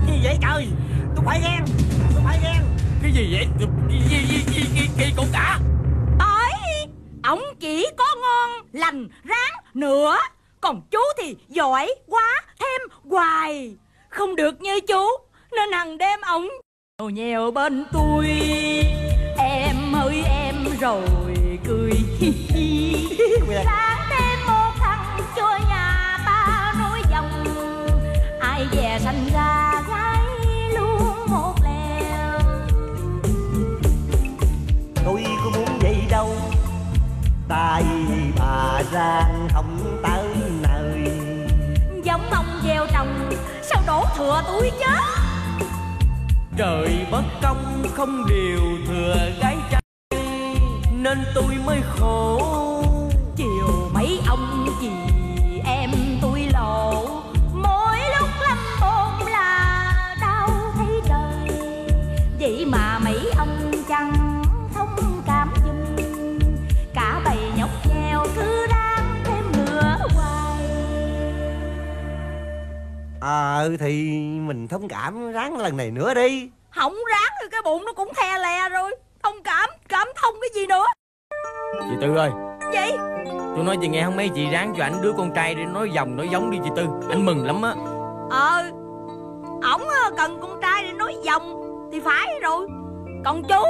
Gì 0.07 0.21
vậy 0.23 0.39
trời? 0.43 0.69
Tôi 1.17 1.25
phải 1.27 1.41
ghen 1.45 1.65
Tôi 2.15 2.23
phải 2.25 2.39
ghen. 2.43 2.63
Cái 3.03 3.13
gì 3.13 3.29
vậy? 3.33 3.47
Gì 3.91 3.99
gì 4.09 4.19
gì 4.27 4.43
gì 4.47 4.65
kỳ, 4.75 4.89
kỳ 4.99 5.13
cục 5.17 5.27
cả? 5.33 5.59
Bởi 6.19 6.87
Ổng 7.25 7.43
chỉ 7.61 7.87
có 7.99 8.05
ngon 8.23 8.51
lành 8.73 9.09
ráng 9.25 9.53
nữa 9.75 10.17
Còn 10.61 10.83
chú 10.91 10.99
thì 11.19 11.37
giỏi 11.49 11.95
quá 12.07 12.43
thêm 12.61 12.81
hoài. 13.11 13.77
Không 14.09 14.37
được 14.37 14.61
như 14.61 14.81
chú 14.81 15.07
Nên 15.53 15.73
hằng 15.73 15.99
đêm 15.99 16.21
ổng 16.21 16.49
nhèo 16.99 17.11
nhèo 17.11 17.51
bên 17.51 17.85
tôi. 17.93 18.27
Em 19.39 19.93
ơi 19.93 20.23
em 20.27 20.55
rồi 20.81 21.05
cười 21.65 21.93
hi 22.19 22.33
hi. 22.49 22.95
Sáng 23.65 23.99
đêm 24.11 24.39
một 24.47 24.73
thằng 24.79 25.19
cho 25.37 25.59
nhà 25.71 26.19
ta 26.27 26.75
nối 26.79 27.01
dòng. 27.11 27.45
Ai 28.41 28.67
về 28.73 28.99
sanh 29.05 29.29
ra 29.35 29.83
gái 29.89 30.25
luôn 30.75 31.31
một 31.31 31.55
lèo. 31.65 32.39
Tôi 35.05 35.25
có 35.45 35.51
muốn 35.59 35.79
vậy 35.81 35.97
đâu 36.11 36.37
Tại 37.51 37.85
bà 38.39 38.83
Giang 38.93 39.49
không 39.53 39.70
đổ 43.91 44.05
thừa 44.17 44.43
tôi 44.47 44.71
chứ 44.79 44.87
Trời 46.57 47.07
bất 47.11 47.23
công 47.43 47.85
không 47.95 48.25
điều 48.29 48.61
thừa 48.87 49.17
gái 49.41 49.57
trai 49.71 49.83
Nên 51.03 51.19
tôi 51.35 51.55
mới 51.67 51.81
khổ. 51.89 52.43
Chiều 53.37 53.91
mấy 53.95 54.21
ông 54.29 54.67
chị 54.81 55.10
Ờ 73.61 73.77
thì 73.81 74.19
mình 74.47 74.69
thông 74.69 74.89
cảm 74.89 75.33
ráng 75.33 75.59
lần 75.59 75.77
này 75.77 75.91
nữa 75.91 76.15
đi. 76.15 76.51
Hỏng 76.71 76.95
ráng 76.95 77.33
rồi 77.41 77.49
cái 77.51 77.61
bụng 77.65 77.85
nó 77.85 77.93
cũng 77.93 78.13
the 78.17 78.39
lè 78.39 78.69
rồi. 78.69 78.91
Thông 79.23 79.43
cảm 79.43 79.71
cảm 79.89 80.09
thông 80.17 80.35
cái 80.41 80.51
gì 80.55 80.67
nữa? 80.67 80.85
Chị 81.73 81.97
Tư 82.01 82.17
ơi. 82.17 82.31
Vậy 82.73 82.93
Tôi 83.57 83.65
nói 83.65 83.79
chị 83.81 83.89
nghe 83.89 84.05
không 84.05 84.17
mấy 84.17 84.29
chị 84.29 84.51
ráng 84.51 84.75
cho 84.77 84.85
ảnh 84.85 85.03
đứa 85.03 85.13
con 85.17 85.33
trai 85.35 85.55
đi 85.55 85.65
Nói 85.65 85.91
dòng 85.95 86.17
nói 86.17 86.29
giống 86.29 86.51
đi 86.51 86.59
chị 86.65 86.71
Tư. 86.77 86.87
Anh 87.11 87.27
mừng 87.27 87.47
lắm 87.47 87.63
á. 87.63 87.75
Ờ 88.31 88.71
ổng 89.63 89.89
ờ, 89.89 90.11
cần 90.17 90.39
con 90.41 90.61
trai 90.63 90.83
để 90.83 90.93
nói 90.93 91.15
dòng 91.23 91.61
thì 91.93 92.01
phải 92.01 92.41
rồi. 92.43 92.67
Còn 93.25 93.43
chú 93.49 93.65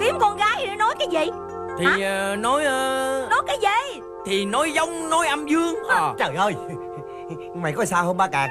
kiếm 0.00 0.14
con 0.20 0.36
gái 0.36 0.66
để 0.66 0.76
nói 0.76 0.94
cái 0.98 1.08
gì? 1.10 1.32
Thì 1.78 2.02
ờ, 2.02 2.36
nói 2.36 2.64
ờ, 2.64 3.26
nói 3.30 3.42
cái 3.46 3.58
gì? 3.62 4.00
Thì 4.26 4.44
nói 4.44 4.72
giống 4.72 5.10
nói 5.10 5.26
âm 5.26 5.46
dương. 5.46 5.74
Ờ 5.88 6.14
Trời 6.18 6.34
ơi. 6.36 6.54
Mày 7.54 7.72
có 7.72 7.84
sao 7.84 8.04
không 8.04 8.16
ba 8.16 8.26
càng 8.26 8.50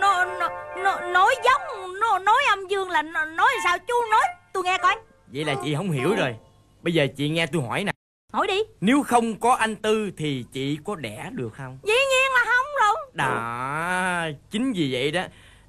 nó, 0.00 0.24
nó, 0.24 0.48
nó 0.84 1.00
nói 1.00 1.34
giống 1.44 1.92
nó 2.00 2.18
nói 2.18 2.42
âm 2.48 2.66
dương 2.68 2.90
là 2.90 3.02
nó, 3.02 3.24
nói 3.24 3.50
sao? 3.64 3.78
Chú 3.78 3.94
nói 4.10 4.22
tôi 4.52 4.62
nghe 4.64 4.78
coi. 4.82 4.94
Vậy 5.32 5.44
là 5.44 5.54
chị 5.64 5.74
không 5.74 5.90
hiểu 5.90 6.14
rồi. 6.18 6.36
Bây 6.82 6.94
giờ 6.94 7.06
chị 7.16 7.28
nghe 7.28 7.46
tôi 7.46 7.62
hỏi 7.62 7.84
nè. 7.84 7.92
Hỏi 8.32 8.46
đi. 8.46 8.58
Nếu 8.80 9.02
không 9.02 9.40
có 9.40 9.54
anh 9.54 9.76
Tư 9.76 10.10
thì 10.16 10.44
chị 10.52 10.78
có 10.84 10.94
đẻ 10.94 11.30
được 11.32 11.54
không? 11.54 11.78
dĩ 11.82 11.92
nhiên 11.92 12.32
là 12.34 12.44
không 12.44 12.66
rồi. 12.80 12.96
Đó 13.14 14.36
Chính 14.50 14.72
vì 14.72 14.92
vậy 14.92 15.10
đó. 15.10 15.22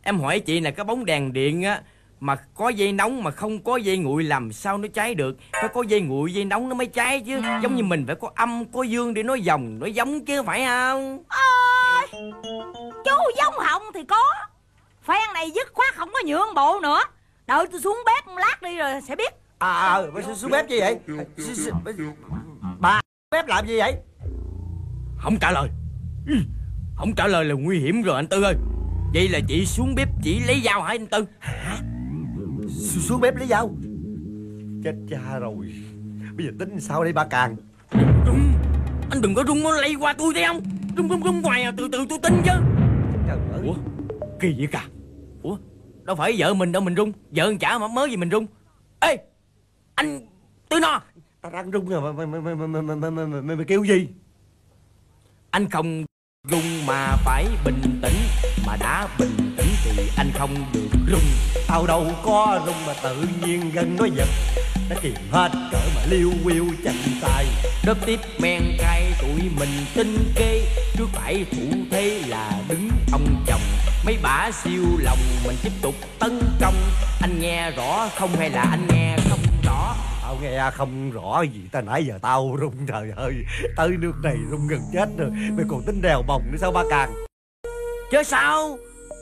Em 0.03 0.19
hỏi 0.19 0.39
chị 0.39 0.60
là 0.60 0.72
cái 0.72 0.84
bóng 0.84 1.05
đèn 1.05 1.34
điện 1.34 1.63
á 1.63 1.81
Mà 2.19 2.36
có 2.55 2.69
dây 2.69 2.91
nóng 2.91 3.24
mà 3.24 3.31
không 3.31 3.63
có 3.63 3.77
dây 3.77 3.98
nguội 3.98 4.24
làm 4.24 4.53
sao 4.53 4.77
nó 4.77 4.88
cháy 4.93 5.15
được? 5.15 5.38
Phải 5.51 5.67
có 5.74 5.81
dây 5.88 6.01
nguội 6.01 6.34
dây 6.34 6.46
nóng 6.46 6.69
nó 6.69 6.75
mới 6.75 6.88
cháy 6.88 7.24
chứ. 7.25 7.41
Giống 7.63 7.75
như 7.75 7.84
mình 7.84 8.03
phải 8.07 8.15
có 8.15 8.31
âm 8.36 8.65
có 8.74 8.84
dương 8.84 9.13
để 9.13 9.24
nói 9.24 9.41
dòng 9.41 9.79
nói 9.79 9.91
giống 9.93 10.25
chứ 10.25 10.43
phải 10.43 10.65
không 10.65 11.24
ơi 12.11 12.31
chú 13.05 13.11
giống 13.37 13.53
hồng 13.59 13.81
thì 13.93 13.99
có. 14.03 14.23
Phen 15.07 15.33
này 15.33 15.51
dứt 15.55 15.73
khoát 15.73 15.95
không 15.95 16.09
có 16.13 16.19
nhượng 16.25 16.55
bộ 16.55 16.79
nữa. 16.79 16.99
Đợi 17.47 17.65
tôi 17.71 17.81
xuống 17.81 17.97
bếp 18.05 18.27
một 18.27 18.37
lát 18.37 18.61
đi 18.61 18.77
rồi 18.77 19.01
sẽ 19.07 19.15
biết. 19.15 19.33
À, 19.59 19.69
à 19.71 20.01
bà 20.15 20.21
xuống- 20.21 20.35
xuống 20.35 20.51
bếp 20.51 20.69
gì 20.69 20.79
vậy? 20.79 20.99
Bà 22.79 23.01
bếp 23.31 23.47
làm 23.47 23.67
gì 23.67 23.77
vậy? 23.77 23.95
Không 25.17 25.37
trả 25.41 25.51
lời. 25.51 25.69
Ừ, 26.27 26.33
Không 26.95 27.15
trả 27.15 27.27
lời 27.27 27.45
là 27.45 27.55
nguy 27.55 27.79
hiểm 27.79 28.01
rồi 28.01 28.15
anh 28.15 28.27
Tư 28.27 28.43
ơi. 28.43 28.55
Vậy 29.13 29.29
là 29.29 29.39
chị 29.47 29.65
xuống 29.65 29.95
bếp 29.95 30.07
chị 30.23 30.39
lấy 30.47 30.61
dao 30.65 30.81
hả 30.81 30.87
anh 30.87 31.07
Tư? 31.07 31.25
Su- 32.67 32.99
Xuống 33.01 33.21
bếp 33.21 33.35
lấy 33.35 33.47
dao? 33.47 33.69
Chết 34.83 34.93
cha 35.09 35.39
rồi. 35.39 35.55
Bây 36.37 36.45
giờ 36.45 36.51
tính 36.59 36.79
sao 36.79 37.03
đây 37.03 37.13
ba 37.13 37.25
càng? 37.29 37.55
Rung 38.25 38.53
Anh 39.11 39.21
đừng 39.21 39.35
có 39.35 39.43
rung 39.47 39.63
nó 39.63 39.71
lây 39.71 39.95
qua 39.95 40.13
tôi 40.17 40.33
thấy 40.33 40.43
không 40.47 40.61
Rung 40.97 41.09
rung 41.09 41.23
rung 41.23 41.41
hoài 41.41 41.63
à 41.63 41.71
từ 41.77 41.87
từ 41.91 42.05
tôi 42.09 42.19
tin 42.23 42.33
chứ 42.45 42.51
Trời 43.27 43.37
ơi 43.53 43.61
Ủa 43.65 43.73
kỳ 44.39 44.55
vậy 44.57 44.67
cả 44.71 44.85
Ủa 45.41 45.57
đâu 46.03 46.15
phải 46.15 46.35
vợ 46.37 46.53
mình 46.53 46.71
đâu 46.71 46.81
mình 46.81 46.95
rung 46.95 47.11
Vợ 47.31 47.43
anh 47.43 47.57
chả 47.57 47.77
mà 47.77 47.87
mới 47.87 48.09
gì 48.09 48.17
mình 48.17 48.31
rung 48.31 48.45
Ê 48.99 49.17
anh 49.95 50.19
Tư 50.69 50.79
no 50.79 51.01
Tao 51.41 51.51
đang 51.51 51.71
rung 51.71 51.89
rồi 51.89 52.13
mày, 52.13 52.27
mày, 52.27 52.41
mày, 52.41 52.55
mày, 52.55 52.67
mày, 52.67 52.81
mày, 52.81 52.95
mày, 52.95 53.11
mày, 53.11 53.41
mày, 53.41 53.55
mày 53.55 53.65
kêu 53.65 53.83
gì 53.83 54.07
Anh 55.49 55.69
không 55.69 56.05
rung 56.51 56.86
mà 56.86 57.15
phải 57.25 57.46
bình 57.65 58.00
tĩnh, 58.01 58.15
Mà 58.65 58.75
đã 58.79 59.08
bình 59.20 59.56
tĩnh 59.58 59.67
thì 59.84 60.10
anh 60.17 60.32
không 60.38 60.65
được 60.74 60.89
rung. 61.12 61.25
Tao 61.67 61.88
đâu 61.88 62.06
có 62.24 62.62
rung 62.65 62.86
mà 62.88 62.94
tự 63.03 63.27
nhiên 63.46 63.72
gần 63.72 63.96
nó 64.00 64.06
giật 64.06 64.27
Nó 64.89 64.96
kìm 65.01 65.13
hết 65.32 65.50
cỡ 65.72 65.77
mà 65.96 66.01
liêu 66.10 66.32
quyêu 66.44 66.65
chành 66.84 67.01
tay 67.22 67.46
Đất 67.86 67.98
tiếp 68.06 68.20
men 68.39 68.62
cay 68.77 69.12
tụi 69.22 69.41
mình 69.60 69.86
tinh 69.96 70.34
kê 70.36 70.62
Trước 70.98 71.08
phải 71.13 71.46
thủ 71.51 71.77
thế 71.91 72.22
là 72.27 72.51
đứng 72.70 72.89
ông 73.12 73.44
chồng. 73.48 73.62
Mấy 74.06 74.17
bả 74.22 74.51
siêu 74.63 74.84
lòng 75.00 75.20
mình 75.46 75.56
tiếp 75.63 75.72
tục 75.82 75.96
tấn 76.20 76.39
công. 76.62 76.75
Anh 77.22 77.39
nghe 77.39 77.72
rõ 77.72 78.10
không 78.15 78.29
hay 78.39 78.50
là 78.50 78.62
anh 78.62 78.88
nghe 78.88 79.17
không 79.29 79.39
rõ? 79.63 79.96
Tao 80.38 80.44
nghe 80.51 80.72
không 80.72 81.12
rõ 81.12 81.41
gì. 81.41 81.62
Ta 81.72 81.82
nãy 81.82 82.06
giờ 82.06 82.20
tao 82.22 82.58
rung 82.62 82.74
trời 82.88 83.12
ơi 83.15 83.34
Tới 83.75 83.89
nước 83.89 84.13
này 84.24 84.36
rung 84.51 84.67
gần 84.67 84.79
chết 84.94 85.10
rồi. 85.17 85.29
Mày 85.29 85.65
còn 85.70 85.82
tính 85.86 86.01
đèo 86.01 86.22
bồng 86.27 86.41
nữa 86.51 86.58
sao 86.62 86.72
ba 86.72 86.84
càng? 86.89 87.13
Chứ 88.12 88.24
sao? 88.24 88.77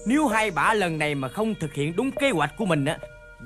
Nếu 0.07 0.27
hai 0.27 0.51
bả 0.51 0.73
lần 0.73 0.97
này 0.97 1.15
mà 1.15 1.27
không 1.27 1.55
thực 1.59 1.73
hiện 1.73 1.95
đúng 1.95 2.11
kế 2.11 2.29
hoạch 2.29 2.57
của 2.57 2.65
mình 2.65 2.85
á 2.85 2.97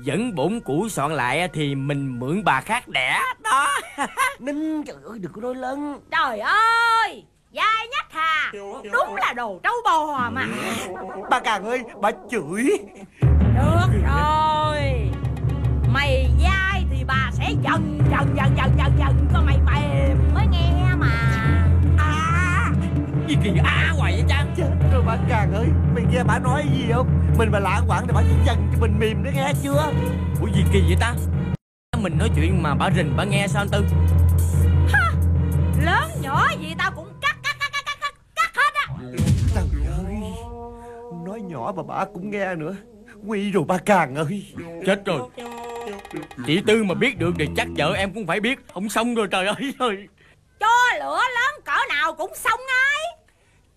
Dẫn 0.02 0.34
bổn 0.34 0.60
củ 0.60 0.88
soạn 0.88 1.12
lại 1.12 1.40
á, 1.40 1.48
thì 1.52 1.74
mình 1.74 2.18
mượn 2.20 2.44
bà 2.44 2.60
khác 2.60 2.88
đẻ 2.88 3.18
Đó. 3.42 3.68
Ninh 4.38 4.82
trời 4.86 4.96
ơi 5.04 5.18
đừng 5.18 5.32
có 5.32 5.40
nói 5.40 5.54
lớn. 5.54 6.00
Trời 6.10 6.40
ơi 6.40 7.24
dai 7.54 7.88
nhách 7.90 8.12
hà. 8.12 8.52
Đúng 8.92 9.14
là 9.16 9.32
đồ 9.32 9.60
trâu 9.62 9.74
bò 9.84 10.30
mà. 10.32 10.46
Ba 11.30 11.40
càng 11.40 11.64
ơi 11.64 11.80
bà 12.00 12.10
chửi. 12.30 12.64
Được 13.54 14.02
rồi. 14.06 14.80
Mày 15.92 16.29
bà 17.10 17.30
sẽ 17.32 17.44
dần 17.62 18.00
dần 18.10 18.36
dần 18.36 18.56
dần 18.56 18.70
dần 18.78 18.92
dần 18.98 19.28
có 19.32 19.42
mày 19.46 19.58
mày 19.58 20.14
mới 20.34 20.46
nghe 20.46 20.94
mà. 20.98 21.38
À. 21.98 22.72
Gì 23.28 23.36
kỳ 23.44 23.50
á 23.64 23.92
hoài 23.96 24.12
vậy 24.12 24.24
chăng? 24.28 24.54
Chết 24.56 24.70
rồi 24.92 25.02
bà 25.06 25.16
càng 25.28 25.52
ơi 25.52 25.66
mày 25.94 26.04
nghe 26.12 26.24
bà 26.24 26.38
nói 26.38 26.64
gì 26.74 26.92
không? 26.92 27.08
Mình 27.38 27.50
mà 27.52 27.58
lãng 27.58 27.84
quảng 27.88 28.06
thì 28.06 28.12
bà 28.14 28.22
chỉ 28.22 28.34
dần 28.46 28.56
cho 28.72 28.80
mình 28.80 28.98
mềm 28.98 29.22
nữa 29.22 29.30
nghe 29.34 29.52
chưa? 29.62 29.92
Ủa 30.40 30.46
gì 30.46 30.64
kỳ 30.72 30.80
vậy 30.80 30.96
ta? 31.00 31.14
Mình 31.98 32.18
nói 32.18 32.30
chuyện 32.36 32.62
mà 32.62 32.74
bà 32.74 32.90
rình 32.96 33.14
bà 33.16 33.24
nghe 33.24 33.46
sao 33.48 33.62
anh 33.62 33.68
tư? 33.68 33.84
Ha, 34.92 35.12
lớn 35.84 36.10
nhỏ 36.22 36.48
gì 36.60 36.74
tao 36.78 36.90
cũng 36.96 37.08
cắt 37.20 37.36
cắt 37.42 37.56
cắt 37.60 37.70
cắt 37.86 37.98
cắt 38.00 38.14
cắt 38.36 38.50
hết 38.56 38.74
á. 38.74 38.86
Trời 39.54 39.64
ơi 40.06 40.16
nói 41.26 41.40
nhỏ 41.40 41.72
mà 41.76 41.82
bà 41.88 42.04
cũng 42.14 42.30
nghe 42.30 42.54
nữa. 42.54 42.76
Nguy 43.22 43.50
rồi 43.50 43.64
ba 43.68 43.78
càng 43.78 44.14
ơi. 44.14 44.54
Chết 44.86 45.04
rồi. 45.04 45.20
Chị 46.46 46.60
Tư 46.66 46.84
mà 46.84 46.94
biết 46.94 47.18
được 47.18 47.30
thì 47.38 47.46
chắc 47.56 47.66
vợ 47.76 47.94
em 47.96 48.12
cũng 48.14 48.26
phải 48.26 48.40
biết. 48.40 48.58
Không 48.74 48.88
xong 48.88 49.14
rồi 49.14 49.26
trời 49.30 49.46
ơi 49.46 49.74
trời. 49.78 50.08
Cho 50.60 50.96
lửa 50.98 51.20
lớn 51.34 51.60
cỡ 51.64 51.78
nào 51.88 52.14
cũng 52.14 52.32
xong 52.34 52.60
ngay. 52.68 53.04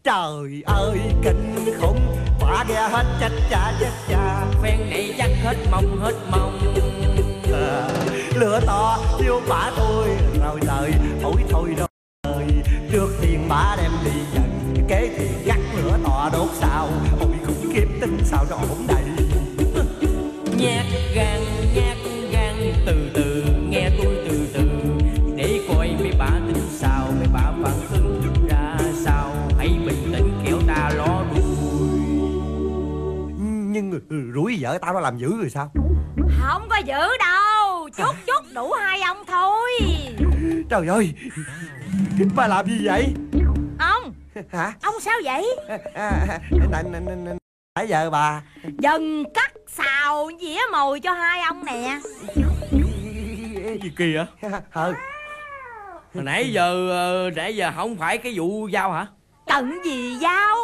Trời 0.03 0.63
ơi 0.65 0.97
kinh 1.23 1.55
khủng. 1.81 1.99
Bà 2.41 2.63
nghe 2.69 2.87
hết 2.89 3.05
chết 3.19 3.31
cha 3.49 3.73
chết 3.79 3.91
cha. 4.09 4.45
Phen 4.63 4.89
này 4.89 5.15
chắc 5.17 5.29
hết 5.43 5.55
mong 5.71 5.99
hết 6.01 6.13
mong 6.31 6.75
à, 7.53 7.89
Lửa 8.35 8.59
to 8.67 8.99
thiêu 9.19 9.41
bà 9.49 9.71
tôi 9.77 10.07
Rồi 10.43 10.59
đời 10.67 10.91
ôi 11.23 11.35
thôi 11.49 11.75
rồi 11.77 11.87
Trước 12.91 13.07
tiên 13.21 13.45
bà 13.49 13.75
đem 13.81 13.91
đi 14.05 14.19
dần 14.33 14.75
Kế 14.89 15.09
thì 15.17 15.27
gắt 15.45 15.59
lửa 15.77 15.97
to 16.03 16.29
đốt 16.33 16.49
sao. 16.53 16.89
Ôi 17.19 17.35
khủng 17.45 17.73
khiếp 17.73 17.87
tính 18.01 18.17
sao 18.23 18.45
nó 18.49 18.55
ổn 18.55 18.87
đây 18.87 19.03
Nhát 20.57 20.85
rủi 34.33 34.57
vợ 34.61 34.77
tao 34.81 34.93
nó 34.93 34.99
làm 34.99 35.17
dữ 35.17 35.37
rồi 35.37 35.49
sao? 35.49 35.71
Không 36.39 36.67
có 36.69 36.77
giữ 36.77 37.17
đâu 37.19 37.89
Chút 37.97 38.15
chút 38.27 38.45
đủ 38.55 38.71
hai 38.71 39.01
ông 39.01 39.17
thôi. 39.27 39.71
Trời 40.69 40.87
ơi 40.87 41.13
Bà 42.35 42.47
làm 42.47 42.65
gì 42.65 42.79
vậy? 42.85 43.13
Ông 43.79 44.13
Hả? 44.51 44.73
Ông 44.83 44.95
sao 45.01 45.15
vậy? 45.23 45.55
À, 45.67 45.77
à, 45.93 46.39
nãy, 47.75 47.87
giờ 47.87 48.09
bà. 48.09 48.41
Dần 48.79 49.23
cắt 49.33 49.51
xào 49.67 50.29
dĩa 50.41 50.59
mồi 50.71 50.99
cho 50.99 51.11
hai 51.13 51.41
ông 51.41 51.65
nè. 51.65 51.99
Gì 53.83 53.91
kỳ 53.97 54.15
hả 54.17 54.25
ờ 54.71 54.93
Hồi 56.13 56.23
nãy 56.23 56.51
giờ 56.53 56.89
ờ, 56.89 57.29
nãy 57.35 57.55
giờ 57.55 57.71
không 57.75 57.95
phải 57.95 58.17
cái 58.17 58.33
vụ 58.35 58.69
dao 58.73 58.91
hả? 58.91 59.07
Cần 59.47 59.79
gì 59.85 60.17
dao 60.21 60.55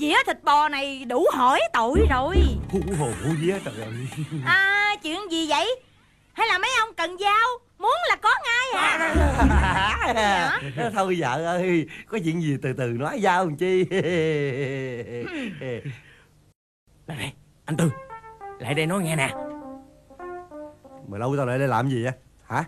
Dĩa 0.00 0.16
thịt 0.26 0.44
bò 0.44 0.68
này 0.68 1.04
đủ 1.04 1.26
hỏi 1.32 1.60
tội 1.72 2.06
rồi. 2.10 2.36
Hú 2.70 2.80
hồ 2.98 3.06
hú 3.06 3.30
vía 3.40 3.58
trời 3.64 3.74
ơi. 3.80 4.08
À 4.44 4.96
chuyện 5.02 5.18
gì 5.30 5.48
vậy? 5.48 5.80
Hay 6.32 6.48
là 6.48 6.58
mấy 6.58 6.70
ông 6.80 6.94
cần 6.96 7.16
dao? 7.18 7.48
Muốn 7.78 7.96
là 8.08 8.16
có 8.16 8.30
ngay 8.44 8.82
à? 10.14 10.60
Thôi 10.94 11.16
vợ 11.18 11.44
ơi 11.44 11.86
có 12.06 12.18
chuyện 12.24 12.42
gì 12.42 12.56
từ 12.62 12.72
từ 12.72 12.86
nói 12.86 13.20
giao 13.20 13.44
làm 13.44 13.56
chi? 13.56 13.84
Lại 17.06 17.18
đây 17.18 17.32
anh 17.64 17.76
Tư 17.76 17.90
Lại 18.58 18.74
đây 18.74 18.86
nói 18.86 19.02
nghe 19.02 19.16
nè. 19.16 19.34
Mà 21.08 21.18
lâu 21.18 21.34
tao 21.36 21.46
lại 21.46 21.58
đây 21.58 21.68
làm 21.68 21.88
gì 21.88 22.04
vậy? 22.04 22.12
Hả? 22.46 22.64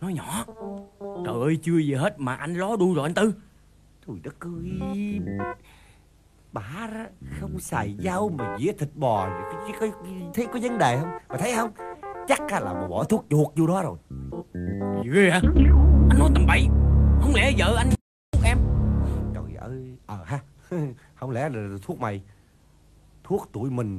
Nói 0.00 0.12
nhỏ. 0.14 0.44
Trời 1.00 1.34
ơi 1.42 1.58
chưa 1.62 1.78
gì 1.78 1.94
hết 1.94 2.14
mà 2.18 2.34
anh 2.34 2.54
ló 2.54 2.76
đuôi 2.76 2.94
rồi 2.94 3.06
anh 3.06 3.14
Tư 3.14 3.32
Trời 4.06 4.16
đất 4.22 4.36
ơi. 4.40 5.20
Bà 6.52 6.88
không 7.40 7.58
xài 7.58 7.96
dao 8.04 8.28
mà 8.28 8.56
dĩa 8.60 8.72
thịt 8.72 8.88
bò 8.94 9.28
có, 9.52 9.72
có, 9.80 9.86
Thấy 10.34 10.46
có 10.46 10.58
vấn 10.62 10.78
đề 10.78 10.98
không? 11.00 11.10
Mà 11.28 11.36
thấy 11.36 11.52
không? 11.56 11.70
Chắc 12.28 12.52
là 12.52 12.72
mà 12.72 12.88
bỏ 12.88 13.04
thuốc 13.04 13.26
chuột 13.30 13.48
vô 13.56 13.66
đó 13.66 13.82
rồi. 13.82 13.98
Gì 15.04 15.10
ghê 15.10 15.30
hả? 15.30 15.40
Anh 16.10 16.18
nói 16.18 16.30
tầm 16.34 16.46
bậy. 16.46 16.66
Không 17.20 17.32
lẽ 17.34 17.52
vợ 17.58 17.74
anh 17.78 17.90
thuốc 18.32 18.44
em? 18.44 18.58
Trời 19.34 19.56
ơi. 19.60 19.96
Ờ 20.06 20.24
ha. 20.24 20.40
Không 21.14 21.30
lẽ 21.30 21.48
là 21.48 21.76
thuốc 21.82 22.00
mày? 22.00 22.20
Thuốc 23.24 23.48
tụi 23.52 23.70
mình 23.70 23.98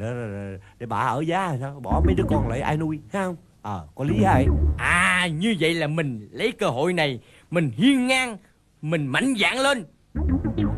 để, 0.80 0.86
bà 0.86 1.00
ở 1.00 1.22
giá 1.22 1.48
hay 1.48 1.58
sao? 1.60 1.80
Bỏ 1.80 2.02
mấy 2.06 2.16
đứa 2.16 2.24
con 2.30 2.48
lại 2.48 2.62
ai 2.62 2.78
nuôi 2.78 3.00
Thấy 3.12 3.24
không? 3.24 3.36
Ờ 3.62 3.88
có 3.96 4.04
lý 4.04 4.24
hay? 4.24 4.48
À 4.78 5.28
như 5.28 5.56
vậy 5.60 5.74
là 5.74 5.88
mình 5.88 6.30
lấy 6.32 6.52
cơ 6.52 6.68
hội 6.68 6.94
này 6.94 7.20
Mình 7.52 7.72
hiên 7.76 8.08
ngang 8.08 8.38
Mình 8.82 9.08
mạnh 9.08 9.34
dạn 9.40 9.58
lên 9.58 9.86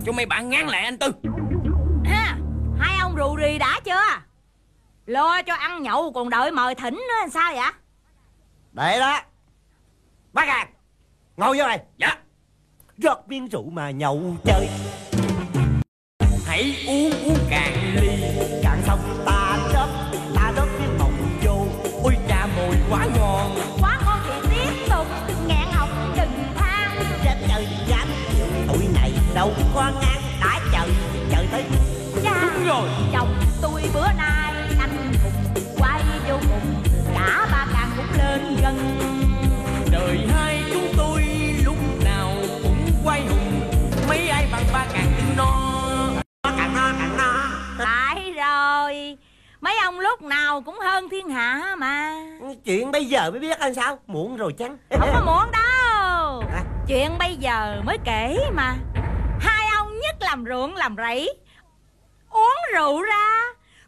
Cho 0.06 0.12
mấy 0.12 0.26
bạn 0.26 0.50
ngán 0.50 0.68
lại 0.68 0.82
anh 0.84 0.98
Tư. 0.98 1.12
Ha, 2.06 2.38
Hai 2.80 2.98
ông 3.02 3.16
rù 3.18 3.36
rì 3.36 3.58
đã 3.58 3.80
chưa? 3.86 4.22
Lo 5.06 5.42
cho 5.42 5.54
ăn 5.56 5.84
nhậu 5.84 6.12
còn 6.12 6.30
đợi 6.30 6.52
mời 6.52 6.76
thỉnh 6.76 6.94
nữa 6.96 7.14
làm 7.20 7.30
sao 7.30 7.54
vậy? 7.56 7.72
Để 8.72 9.00
đó. 9.00 9.20
Bác 10.34 10.48
à 10.48 10.68
Ngồi 11.38 11.58
vô 11.58 11.68
này 11.68 11.80
Dạ. 11.98 12.18
Rót 12.98 13.28
miếng 13.28 13.48
rượu 13.48 13.70
mà 13.70 13.92
nhậu 13.92 14.36
chơi. 14.46 14.70
Hãy 16.46 16.76
uống 16.88 17.12
uống 17.26 17.38
cạn 17.50 17.74
ly 18.02 18.10
Cạn 18.64 18.82
xong 18.88 19.00
ta 19.26 19.39
đâu 29.40 29.54
có 29.76 29.92
ngang 30.02 30.22
Đã 30.42 30.60
chờ 30.72 30.88
Chờ 31.32 31.44
tới 31.52 31.64
Cha 32.24 32.42
Đúng 32.42 32.68
rồi. 32.68 32.90
Chồng 33.14 33.36
tôi 33.62 33.82
bữa 33.94 34.08
nay 34.18 34.54
anh 34.80 34.90
hùng 34.98 35.14
quay 35.78 36.02
vô 36.30 36.36
cùng 36.50 36.84
Cả 37.14 37.48
ba 37.52 37.68
càng 37.74 37.92
cũng 37.98 38.18
lên 38.18 38.58
gần. 38.62 38.98
Đời 39.92 40.28
hai 40.34 40.64
chúng 40.74 40.94
tôi 40.98 41.24
lúc 41.66 41.76
nào 42.06 42.32
cũng 42.64 42.78
quay 43.04 43.22
hùng 43.22 43.62
Mấy 44.10 44.28
ai 44.28 44.48
bằng 44.52 44.64
ba 44.74 44.86
càng 44.94 45.12
tin 45.18 45.38
no. 45.38 45.54
Càng 46.44 46.76
no 46.76 46.92
càng 47.00 47.18
no 47.18 47.50
Phải 47.78 48.34
rồi 48.36 49.18
Mấy 49.62 49.78
ông 49.84 50.00
lúc 50.00 50.22
nào 50.22 50.62
cũng 50.62 50.80
hơn 50.80 51.10
thiên 51.10 51.30
hạ 51.30 51.76
mà. 51.78 52.16
Chuyện 52.66 52.92
bây 52.92 53.06
giờ 53.06 53.32
mới 53.32 53.40
biết 53.40 53.60
anh 53.60 53.74
sao 53.74 54.00
Muộn 54.08 54.38
rồi 54.38 54.54
chăng? 54.58 54.78
Không 55.00 55.10
có 55.14 55.22
muộn 55.26 55.52
đâu. 55.52 56.44
Hả? 56.54 56.64
Chuyện 56.90 57.18
bây 57.20 57.36
giờ 57.36 57.82
mới 57.86 57.98
kể 58.06 58.38
mà 58.54 58.76
làm 60.30 60.46
ruộng 60.46 60.76
làm 60.76 60.96
rẫy. 60.96 61.34
Uống 62.30 62.58
rượu 62.74 63.02
ra 63.02 63.44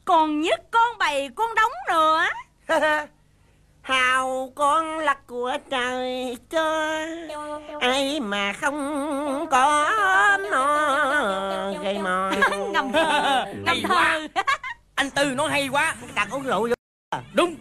Còn 0.06 0.42
nhất 0.42 0.62
con 0.72 0.98
bầy 0.98 1.30
con 1.36 1.56
đống 1.56 1.72
nữa. 1.90 2.28
Hào 3.82 4.52
con 4.56 4.98
là 4.98 5.16
của 5.28 5.58
trời 5.70 6.38
cho 6.50 6.98
Ai 7.80 8.20
mà 8.20 8.54
không 8.54 9.48
có 9.52 9.92
nó. 10.52 11.74
Gây 11.84 12.00
mò 12.00 12.32
Ngầm 12.72 12.92
thơ 12.92 13.46
Ngầm 13.66 13.82
thơ. 13.84 14.28
Anh 14.96 15.10
Tư 15.10 15.26
nói 15.36 15.52
hay 15.52 15.68
quá. 15.68 15.96
Đặt 16.16 16.28
uống 16.32 16.44
rượu 16.44 16.68
vô. 16.68 16.76
Đúng. 17.34 17.56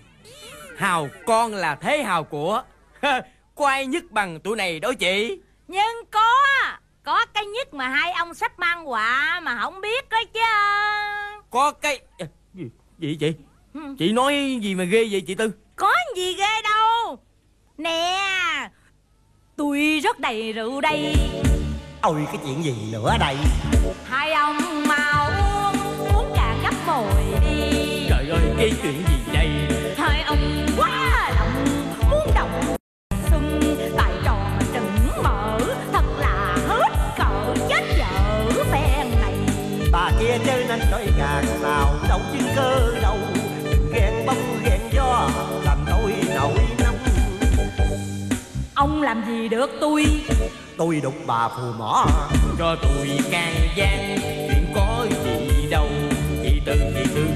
Hào 0.77 1.09
con 1.27 1.55
là 1.55 1.75
thế 1.75 2.03
hào 2.03 2.25
của. 2.25 2.63
Có 3.55 3.67
ai 3.67 3.87
nhất 3.87 4.05
bằng 4.11 4.41
tụi 4.41 4.57
này 4.57 4.81
đó 4.81 4.93
chị? 4.99 5.41
Nhưng 5.69 6.05
có 6.11 6.35
Có 7.03 7.27
cái 7.35 7.47
nhất 7.47 7.75
mà 7.75 7.89
hai 7.89 8.13
ông 8.13 8.35
sắp 8.35 8.59
mang 8.59 8.91
quà 8.91 9.41
Mà 9.43 9.59
không 9.63 9.81
biết 9.81 10.09
đó 10.09 10.19
chứ. 10.35 10.41
Có 11.51 11.71
cái 11.71 12.01
Gì, 12.55 12.65
gì 12.99 13.17
chị 13.21 13.33
Ừ. 13.75 13.81
Chị 13.99 14.13
nói 14.13 14.59
gì 14.63 14.75
mà 14.75 14.85
ghê 14.85 15.09
vậy 15.11 15.21
chị 15.21 15.35
Tư? 15.35 15.53
Có 15.77 15.93
gì 16.17 16.35
ghê 16.35 16.63
đâu. 16.63 17.19
Nè 17.79 18.19
Tôi 19.57 20.01
rất 20.03 20.19
đầy 20.19 20.53
rượu 20.53 20.81
đây. 20.81 21.15
Ôi 22.03 22.27
cái 22.27 22.37
chuyện 22.45 22.65
gì 22.65 22.75
nữa 22.93 23.17
đây? 23.21 23.37
Hai 24.05 24.33
ông 24.33 24.57
mau 24.89 25.27
uống 25.27 25.75
Uống 26.15 26.33
cả 26.37 26.57
gấp 26.63 26.75
mồi 26.87 27.23
đi. 27.45 28.07
Trời 28.09 28.29
ơi 28.31 28.41
cái 28.59 28.73
chuyện 28.83 29.03
gì 29.09 29.20
nói 41.41 41.47
càng 41.47 41.63
nào 41.63 41.95
đâu 42.09 42.21
chứ 42.33 42.39
cơ 42.57 42.95
đâu 43.03 43.17
Đừng 43.65 43.93
ghen 43.93 44.27
bông 44.27 44.63
ghen 44.65 44.81
gió 44.93 45.29
Làm 45.65 45.79
tôi 45.91 46.15
nổi 46.35 46.59
nóng. 46.79 46.97
Ông 48.75 49.03
làm 49.03 49.25
gì 49.27 49.49
được 49.49 49.71
tôi? 49.81 50.07
Tôi 50.77 51.01
đụng 51.03 51.27
bà 51.27 51.49
phù 51.49 51.73
mỏ 51.79 52.07
Cho 52.59 52.77
tôi 52.83 53.19
can 53.31 53.55
gian 53.77 54.19
Chuyện 54.21 54.73
có 54.75 55.07
gì 55.25 55.67
đâu. 55.71 55.89
Chị 56.43 56.61
Tư 56.67 56.75
chị 56.95 57.11
Tư 57.15 57.27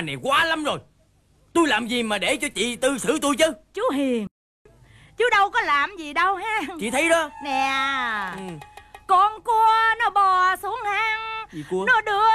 bà 0.00 0.04
này 0.04 0.16
quá 0.22 0.44
lắm 0.44 0.64
rồi. 0.64 0.78
Tôi 1.52 1.68
làm 1.68 1.86
gì 1.88 2.02
mà 2.02 2.18
để 2.18 2.36
cho 2.36 2.48
chị 2.54 2.76
tư 2.76 2.98
xử 2.98 3.18
tôi 3.22 3.36
chứ? 3.36 3.52
Chú 3.74 3.82
Hiền. 3.94 4.26
Chú 5.16 5.24
đâu 5.30 5.50
có 5.50 5.60
làm 5.60 5.96
gì 5.96 6.12
đâu 6.12 6.34
ha. 6.36 6.60
Chị 6.80 6.90
thấy 6.90 7.08
đó. 7.08 7.30
Nè 7.44 7.70
ừ. 8.36 8.42
Con 9.06 9.40
cua 9.42 9.94
nó 9.98 10.10
bò 10.10 10.56
xuống 10.56 10.80
hang. 10.84 11.46
Gì 11.52 11.64
cua? 11.70 11.84
Nó 11.86 12.00
đưa 12.00 12.28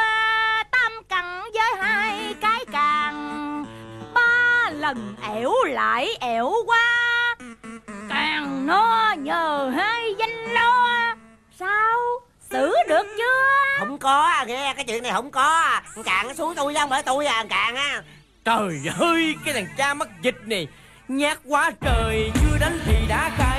tam 0.71 0.91
cẳng 1.10 1.43
với 1.54 1.75
hai 1.80 2.36
cái 2.41 2.65
càng. 2.71 3.65
Ba 4.13 4.69
lần 4.71 5.15
ẻo 5.36 5.54
lại 5.65 6.17
ẻo 6.19 6.54
qua. 6.65 7.36
Càng 8.10 8.65
nó 8.67 9.15
nhờ 9.17 9.71
hai 9.75 10.15
danh 10.19 10.54
lo. 10.54 11.15
Sao 11.60 11.99
xử 12.56 12.74
được 12.88 13.08
chưa? 13.18 13.80
Không 13.80 13.98
có 13.98 14.46
nghe 14.48 14.74
cái 14.76 14.86
chuyện 14.86 15.04
này 15.04 15.12
không 15.12 15.32
có. 15.32 15.80
Cạn 16.06 16.36
xuống 16.36 16.56
tôi 16.56 16.74
không 16.74 16.89
phải 16.89 17.04
tôi 17.04 17.26
à 17.26 17.46
Cạn 17.50 17.76
á. 17.76 18.02
Trời 18.46 18.82
ơi 19.00 19.36
cái 19.46 19.54
thằng 19.54 19.68
cha 19.78 19.94
mắc 19.94 20.08
dịch 20.22 20.36
này 20.46 20.68
Nhát 21.08 21.38
quá 21.46 21.72
trời 21.82 22.32
chưa 22.34 22.58
đánh 22.60 22.80
thì 22.86 22.94
đã 23.10 23.32
cay 23.38 23.55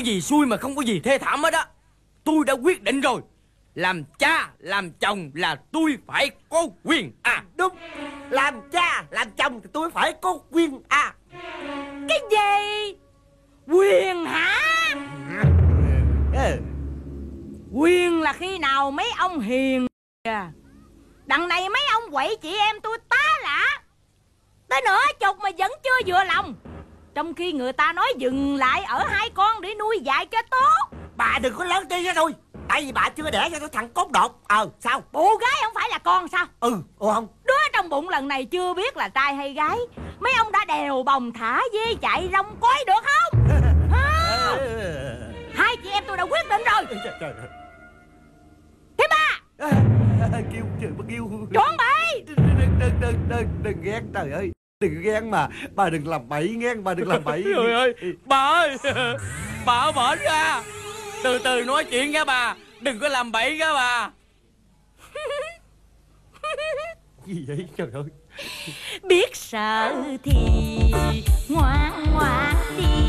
có 0.00 0.04
gì 0.04 0.20
xui 0.20 0.46
mà 0.46 0.56
không 0.56 0.76
có 0.76 0.82
gì 0.82 1.00
thê 1.00 1.18
thảm 1.18 1.42
hết 1.42 1.52
á. 1.52 1.66
Tôi 2.24 2.44
đã 2.46 2.52
quyết 2.52 2.82
định 2.82 3.00
rồi. 3.00 3.20
Làm 3.74 4.04
cha 4.18 4.50
làm 4.58 4.90
chồng 4.90 5.30
là 5.34 5.56
tôi 5.72 5.98
phải 6.06 6.30
có 6.48 6.66
quyền 6.84 7.12
à 7.22 7.44
Đúng. 7.56 7.76
Làm 8.30 8.70
cha 8.72 9.04
làm 9.10 9.30
chồng 9.30 9.60
thì 9.60 9.68
tôi 9.72 9.90
phải 9.90 10.12
có 10.22 10.38
quyền 10.50 10.80
à 10.88 11.14
Cái 12.08 12.18
gì? 12.30 12.96
Quyền 13.66 14.24
hả? 14.24 14.60
Ừ. 16.34 16.56
Quyền 17.72 18.20
là 18.22 18.32
khi 18.32 18.58
nào 18.58 18.90
mấy 18.90 19.06
ông 19.18 19.40
hiền 19.40 19.86
à. 20.22 20.52
Đằng 21.26 21.48
này 21.48 21.68
mấy 21.68 21.82
ông 21.92 22.12
quậy 22.12 22.36
chị 22.42 22.56
em 22.56 22.76
tôi 22.82 22.98
tá 23.08 23.24
lạ. 23.42 23.82
Tới 24.68 24.80
nửa 24.86 25.00
chục 25.20 25.36
mà 25.42 25.50
vẫn 25.58 25.72
chưa 25.84 26.00
vừa 26.06 26.24
lòng 26.24 26.54
Trong 27.14 27.34
khi 27.34 27.52
người 27.52 27.72
ta 27.72 27.92
nói 27.92 28.12
dừng 28.16 28.56
lại 28.56 28.82
ở 28.88 29.04
hai 29.08 29.30
con 29.34 29.60
để 29.60 29.74
nuôi 29.78 30.00
dạy 30.00 30.26
cho 30.26 30.38
tốt. 30.50 30.98
Bà 31.16 31.38
đừng 31.42 31.54
có 31.54 31.64
lớn 31.64 31.86
tiếng 31.90 32.04
với 32.04 32.14
tôi. 32.14 32.34
Tại 32.68 32.82
vì 32.84 32.92
bà 32.92 33.08
chưa 33.08 33.30
đẻ 33.30 33.48
cho 33.52 33.58
tôi 33.58 33.68
thằng 33.72 33.88
cốt 33.88 34.10
đột 34.10 34.40
Ờ 34.48 34.68
sao? 34.80 35.02
Bộ 35.12 35.36
gái 35.40 35.60
không 35.64 35.74
phải 35.74 35.88
là 35.90 35.98
con 35.98 36.28
sao? 36.28 36.46
Ừ 36.60 36.76
ồ 36.98 37.12
không? 37.12 37.28
Đứa 37.44 37.54
trong 37.72 37.88
bụng 37.88 38.08
lần 38.08 38.28
này 38.28 38.44
chưa 38.44 38.74
biết 38.74 38.96
là 38.96 39.08
trai 39.08 39.34
hay 39.34 39.52
gái. 39.52 39.78
Mấy 40.20 40.32
ông 40.38 40.52
đã 40.52 40.64
đèo 40.68 41.02
bồng 41.02 41.32
thả 41.32 41.60
dê 41.72 41.94
chạy 42.02 42.28
rong 42.32 42.56
cối 42.60 42.84
được 42.86 43.02
không? 43.04 43.40
Ha? 43.90 44.56
Hai 45.54 45.76
chị 45.84 45.90
em 45.90 46.04
tôi 46.06 46.16
đã 46.16 46.22
quyết 46.22 46.48
định 46.50 46.62
rồi. 46.72 46.86
Thứ 48.98 49.04
ba! 49.10 49.40
Kêu 50.52 50.62
trời 50.80 50.90
bà 50.98 51.04
kêu. 51.08 51.28
Chuẩn 51.52 51.76
bị 51.76 52.22
đừng, 52.26 52.36
đừng, 52.36 52.78
đừng, 53.00 53.14
đừng, 53.28 53.48
đừng, 53.62 53.82
ghen 53.82 54.02
trời 54.14 54.32
ơi 54.32 54.50
Đừng 54.80 55.02
ghen 55.02 55.30
mà 55.30 55.48
Bà 55.74 55.90
đừng 55.90 56.08
làm 56.08 56.28
bậy 56.28 56.48
nghe 56.48 56.74
Bà 56.74 56.94
đừng 56.94 57.08
làm 57.08 57.24
bậy. 57.24 57.44
Trời 57.56 57.72
ơi 57.72 57.94
Bà 58.24 58.36
ơi 58.36 58.76
Bà 59.66 59.72
ở 59.72 59.92
bển 59.92 60.24
ra. 60.24 60.62
Từ 61.24 61.38
từ 61.44 61.64
nói 61.64 61.84
chuyện 61.84 62.10
nha 62.10 62.24
bà 62.24 62.56
Đừng 62.80 62.98
có 62.98 63.08
làm 63.08 63.32
bậy 63.32 63.58
nha 63.58 63.72
bà. 63.72 64.10
Gì 67.26 67.44
vậy? 67.48 67.66
Trời 67.76 67.88
ơi. 67.92 68.04
Biết 69.02 69.36
sợ 69.36 69.94
thì 70.22 70.32
ngoan 71.48 72.04
ngoan 72.12 72.54
đi 72.76 72.99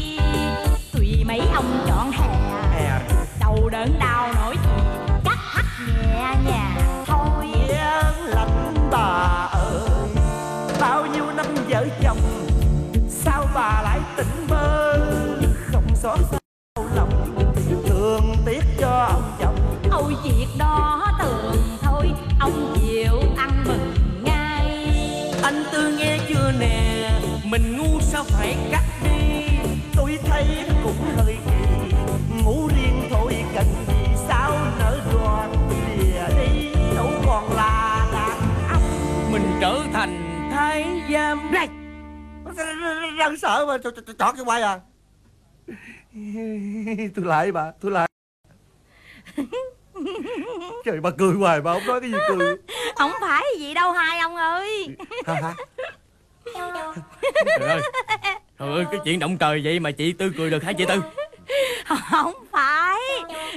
Răng 43.21 43.37
sợ 43.37 43.65
mà 43.67 43.77
chọn 43.77 43.93
chọn 44.19 44.35
cái 44.35 44.45
quay 44.45 44.61
à. 44.61 44.79
Tôi 47.15 47.25
lại 47.25 47.51
bà 47.51 47.71
Tôi 47.81 47.91
lại. 47.91 48.07
Trời 50.85 50.99
bà 51.01 51.09
cười 51.17 51.33
hoài 51.33 51.61
bà 51.61 51.73
không 51.73 51.85
nói 51.85 52.01
cái 52.01 52.11
gì 52.11 52.17
cười. 52.27 52.57
Không 52.95 53.11
phải 53.21 53.43
gì 53.57 53.73
đâu 53.73 53.91
hai 53.91 54.19
ông 54.19 54.35
ơi. 54.35 54.87
Hả 55.25 55.33
hả? 55.33 55.53
Trời 56.53 56.69
ơi 56.71 57.81
Trời 58.59 58.69
ơi 58.69 58.85
cái 58.91 58.99
chuyện 59.05 59.19
động 59.19 59.37
trời 59.37 59.61
vậy 59.63 59.79
mà 59.79 59.91
chị 59.91 60.13
Tư 60.13 60.31
cười 60.37 60.49
được 60.49 60.63
hả 60.63 60.73
chị 60.73 60.85
Tư? 60.87 61.01
Không 62.11 62.33
phải. 62.51 62.99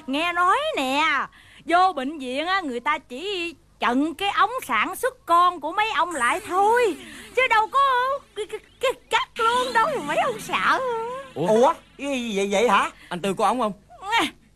Nghe 0.07 0.33
nói 0.33 0.59
nè 0.77 1.27
Vô 1.67 1.93
bệnh 1.93 2.19
viện 2.19 2.47
á 2.47 2.61
người 2.61 2.81
ta 2.81 2.99
chỉ 2.99 3.55
chận 3.87 4.15
cái 4.15 4.29
ống 4.31 4.51
sản 4.67 4.97
xuất 4.97 5.27
con 5.27 5.61
của 5.61 5.73
mấy 5.73 5.91
ông 5.97 6.11
lại 6.11 6.41
thôi. 6.49 6.97
Chứ 7.37 7.43
đâu 7.51 7.67
có 7.73 7.81
cái, 8.37 8.47
cái, 8.51 8.61
cái 8.81 8.93
cắt 9.11 9.29
luôn 9.45 9.73
đâu 9.75 9.87
mà 9.97 10.03
mấy 10.07 10.17
ông 10.17 10.41
sợ. 10.41 10.81
Ủa? 11.35 11.47
Ủa? 11.49 11.75
Cái 11.99 12.07
gì 12.21 12.37
vậy 12.37 12.49
vậy 12.51 12.69
hả? 12.69 12.91
Anh 13.09 13.21
Tư 13.21 13.35
có 13.35 13.47
ống 13.47 13.61
không? 13.61 13.73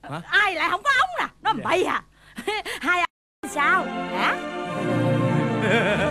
Hả? 0.03 0.21
Ai 0.31 0.55
lại 0.55 0.69
không 0.71 0.83
có 0.83 0.91
ống 1.01 1.11
nè 1.21 1.27
Nó 1.43 1.53
bậy 1.64 1.85
à? 1.85 2.03
Hai 2.81 3.01
ông 3.01 3.51
sao? 3.55 3.85
Hả? 4.19 4.35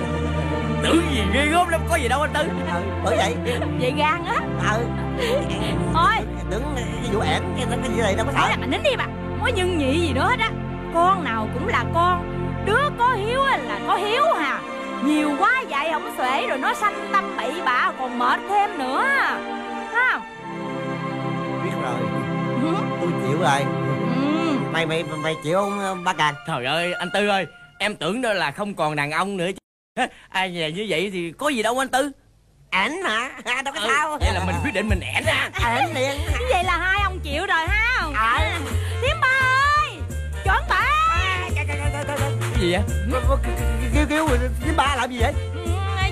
Tưởng 0.84 1.02
gì 1.14 1.22
ghê 1.34 1.46
gớm 1.46 1.68
lắm 1.70 1.82
có 1.90 1.96
gì 1.96 2.08
đâu 2.08 2.22
anh 2.22 2.34
Tư. 2.34 2.42
Ờ, 2.72 2.82
Bởi 3.04 3.18
vậy. 3.18 3.36
Vậy 3.80 3.94
gan 3.98 4.26
á. 4.26 4.42
Ờ 4.68 4.84
Thôi 5.94 6.14
Tưởng 6.52 6.64
cái 6.76 7.14
vụ 7.14 7.20
ẻn 7.20 7.44
cái, 7.58 7.66
cái 7.84 7.90
gì 7.96 8.02
này 8.02 8.16
đâu 8.16 8.26
có 8.26 8.32
sợ. 8.36 8.50
là 8.50 8.56
mình 8.60 8.70
nín 8.70 8.84
đi 8.84 8.92
bà 8.98 9.06
có 9.42 9.48
nhân 9.48 9.78
nhị 9.78 10.00
gì 10.08 10.14
nữa 10.14 10.28
hết 10.30 10.40
á 10.40 10.52
Con 10.94 11.24
nào 11.24 11.48
cũng 11.54 11.68
là 11.68 11.86
con 11.94 12.37
Đứa 12.68 12.90
có 12.98 13.14
hiếu 13.14 13.42
á 13.42 13.58
là 13.58 13.80
có 13.88 13.96
hiếu 13.96 14.24
hà. 14.40 14.62
Nhiều 15.04 15.32
quá 15.40 15.64
dạy 15.70 15.90
không 15.92 16.14
xuể 16.18 16.48
Rồi 16.48 16.58
nó 16.58 16.74
sanh 16.74 17.10
tâm 17.14 17.34
bậy 17.38 17.62
bạ 17.66 17.92
còn 18.00 18.20
mệt 18.20 18.40
thêm 18.50 18.78
nữa. 18.78 19.04
Ha 19.94 20.20
Biết 21.64 21.72
rồi. 21.82 22.00
Ừ. 22.64 22.76
Tôi 23.02 23.10
chịu 23.28 23.38
rồi. 23.42 23.62
Ừ. 24.16 24.58
Mày 24.72 24.86
mày 24.86 25.04
mày 25.04 25.36
chịu 25.44 25.58
không 25.58 26.04
ba 26.04 26.14
càng 26.14 26.34
Trời 26.48 26.66
ơi 26.66 26.94
anh 26.94 27.10
Tư 27.14 27.28
ơi 27.28 27.46
Em 27.80 27.96
tưởng 27.96 28.22
đó 28.22 28.34
là 28.34 28.52
không 28.52 28.74
còn 28.74 28.96
đàn 28.96 29.12
ông 29.12 29.38
nữa 29.38 29.48
chứ. 29.96 30.06
Ai 30.30 30.52
nhà 30.52 30.68
như 30.68 30.86
vậy 30.90 31.10
thì 31.14 31.32
có 31.38 31.50
gì 31.50 31.64
đâu 31.64 31.82
anh 31.82 31.88
Tư. 31.88 32.12
Ảnh 32.70 33.02
hả? 33.04 33.32
À, 33.46 33.62
Đâu 33.62 33.74
có 33.74 33.80
ừ, 33.82 33.88
sao. 33.88 34.18
Vậy 34.20 34.34
là 34.34 34.46
mình 34.46 34.56
quyết 34.64 34.74
định 34.74 34.90
mình 34.90 35.00
ẻn 35.00 35.24
ra 35.26 35.50
Ảnh 35.54 35.94
liền. 35.96 36.12
Vậy 36.50 36.64
là 36.64 36.78
hai 36.78 37.02
ông 37.04 37.20
chịu 37.20 37.46
rồi 37.46 37.68
ha. 37.68 38.04
Ờ 38.16 38.40
gì 42.60 42.72
vậy? 42.72 42.82
Kêu 43.94 44.06
kêu 44.10 44.28
với 44.28 44.74
ba 44.78 44.96
làm 44.96 45.12
gì 45.12 45.20
vậy? 45.20 45.34
Ừ, 45.56 45.62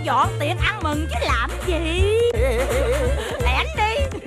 dọn 0.04 0.30
tiện 0.40 0.58
ăn 0.58 0.80
mừng 0.84 1.08
chứ 1.10 1.20
làm 1.26 1.50
gì? 1.68 2.02
Lẻn 3.44 3.68
đi. 3.78 4.20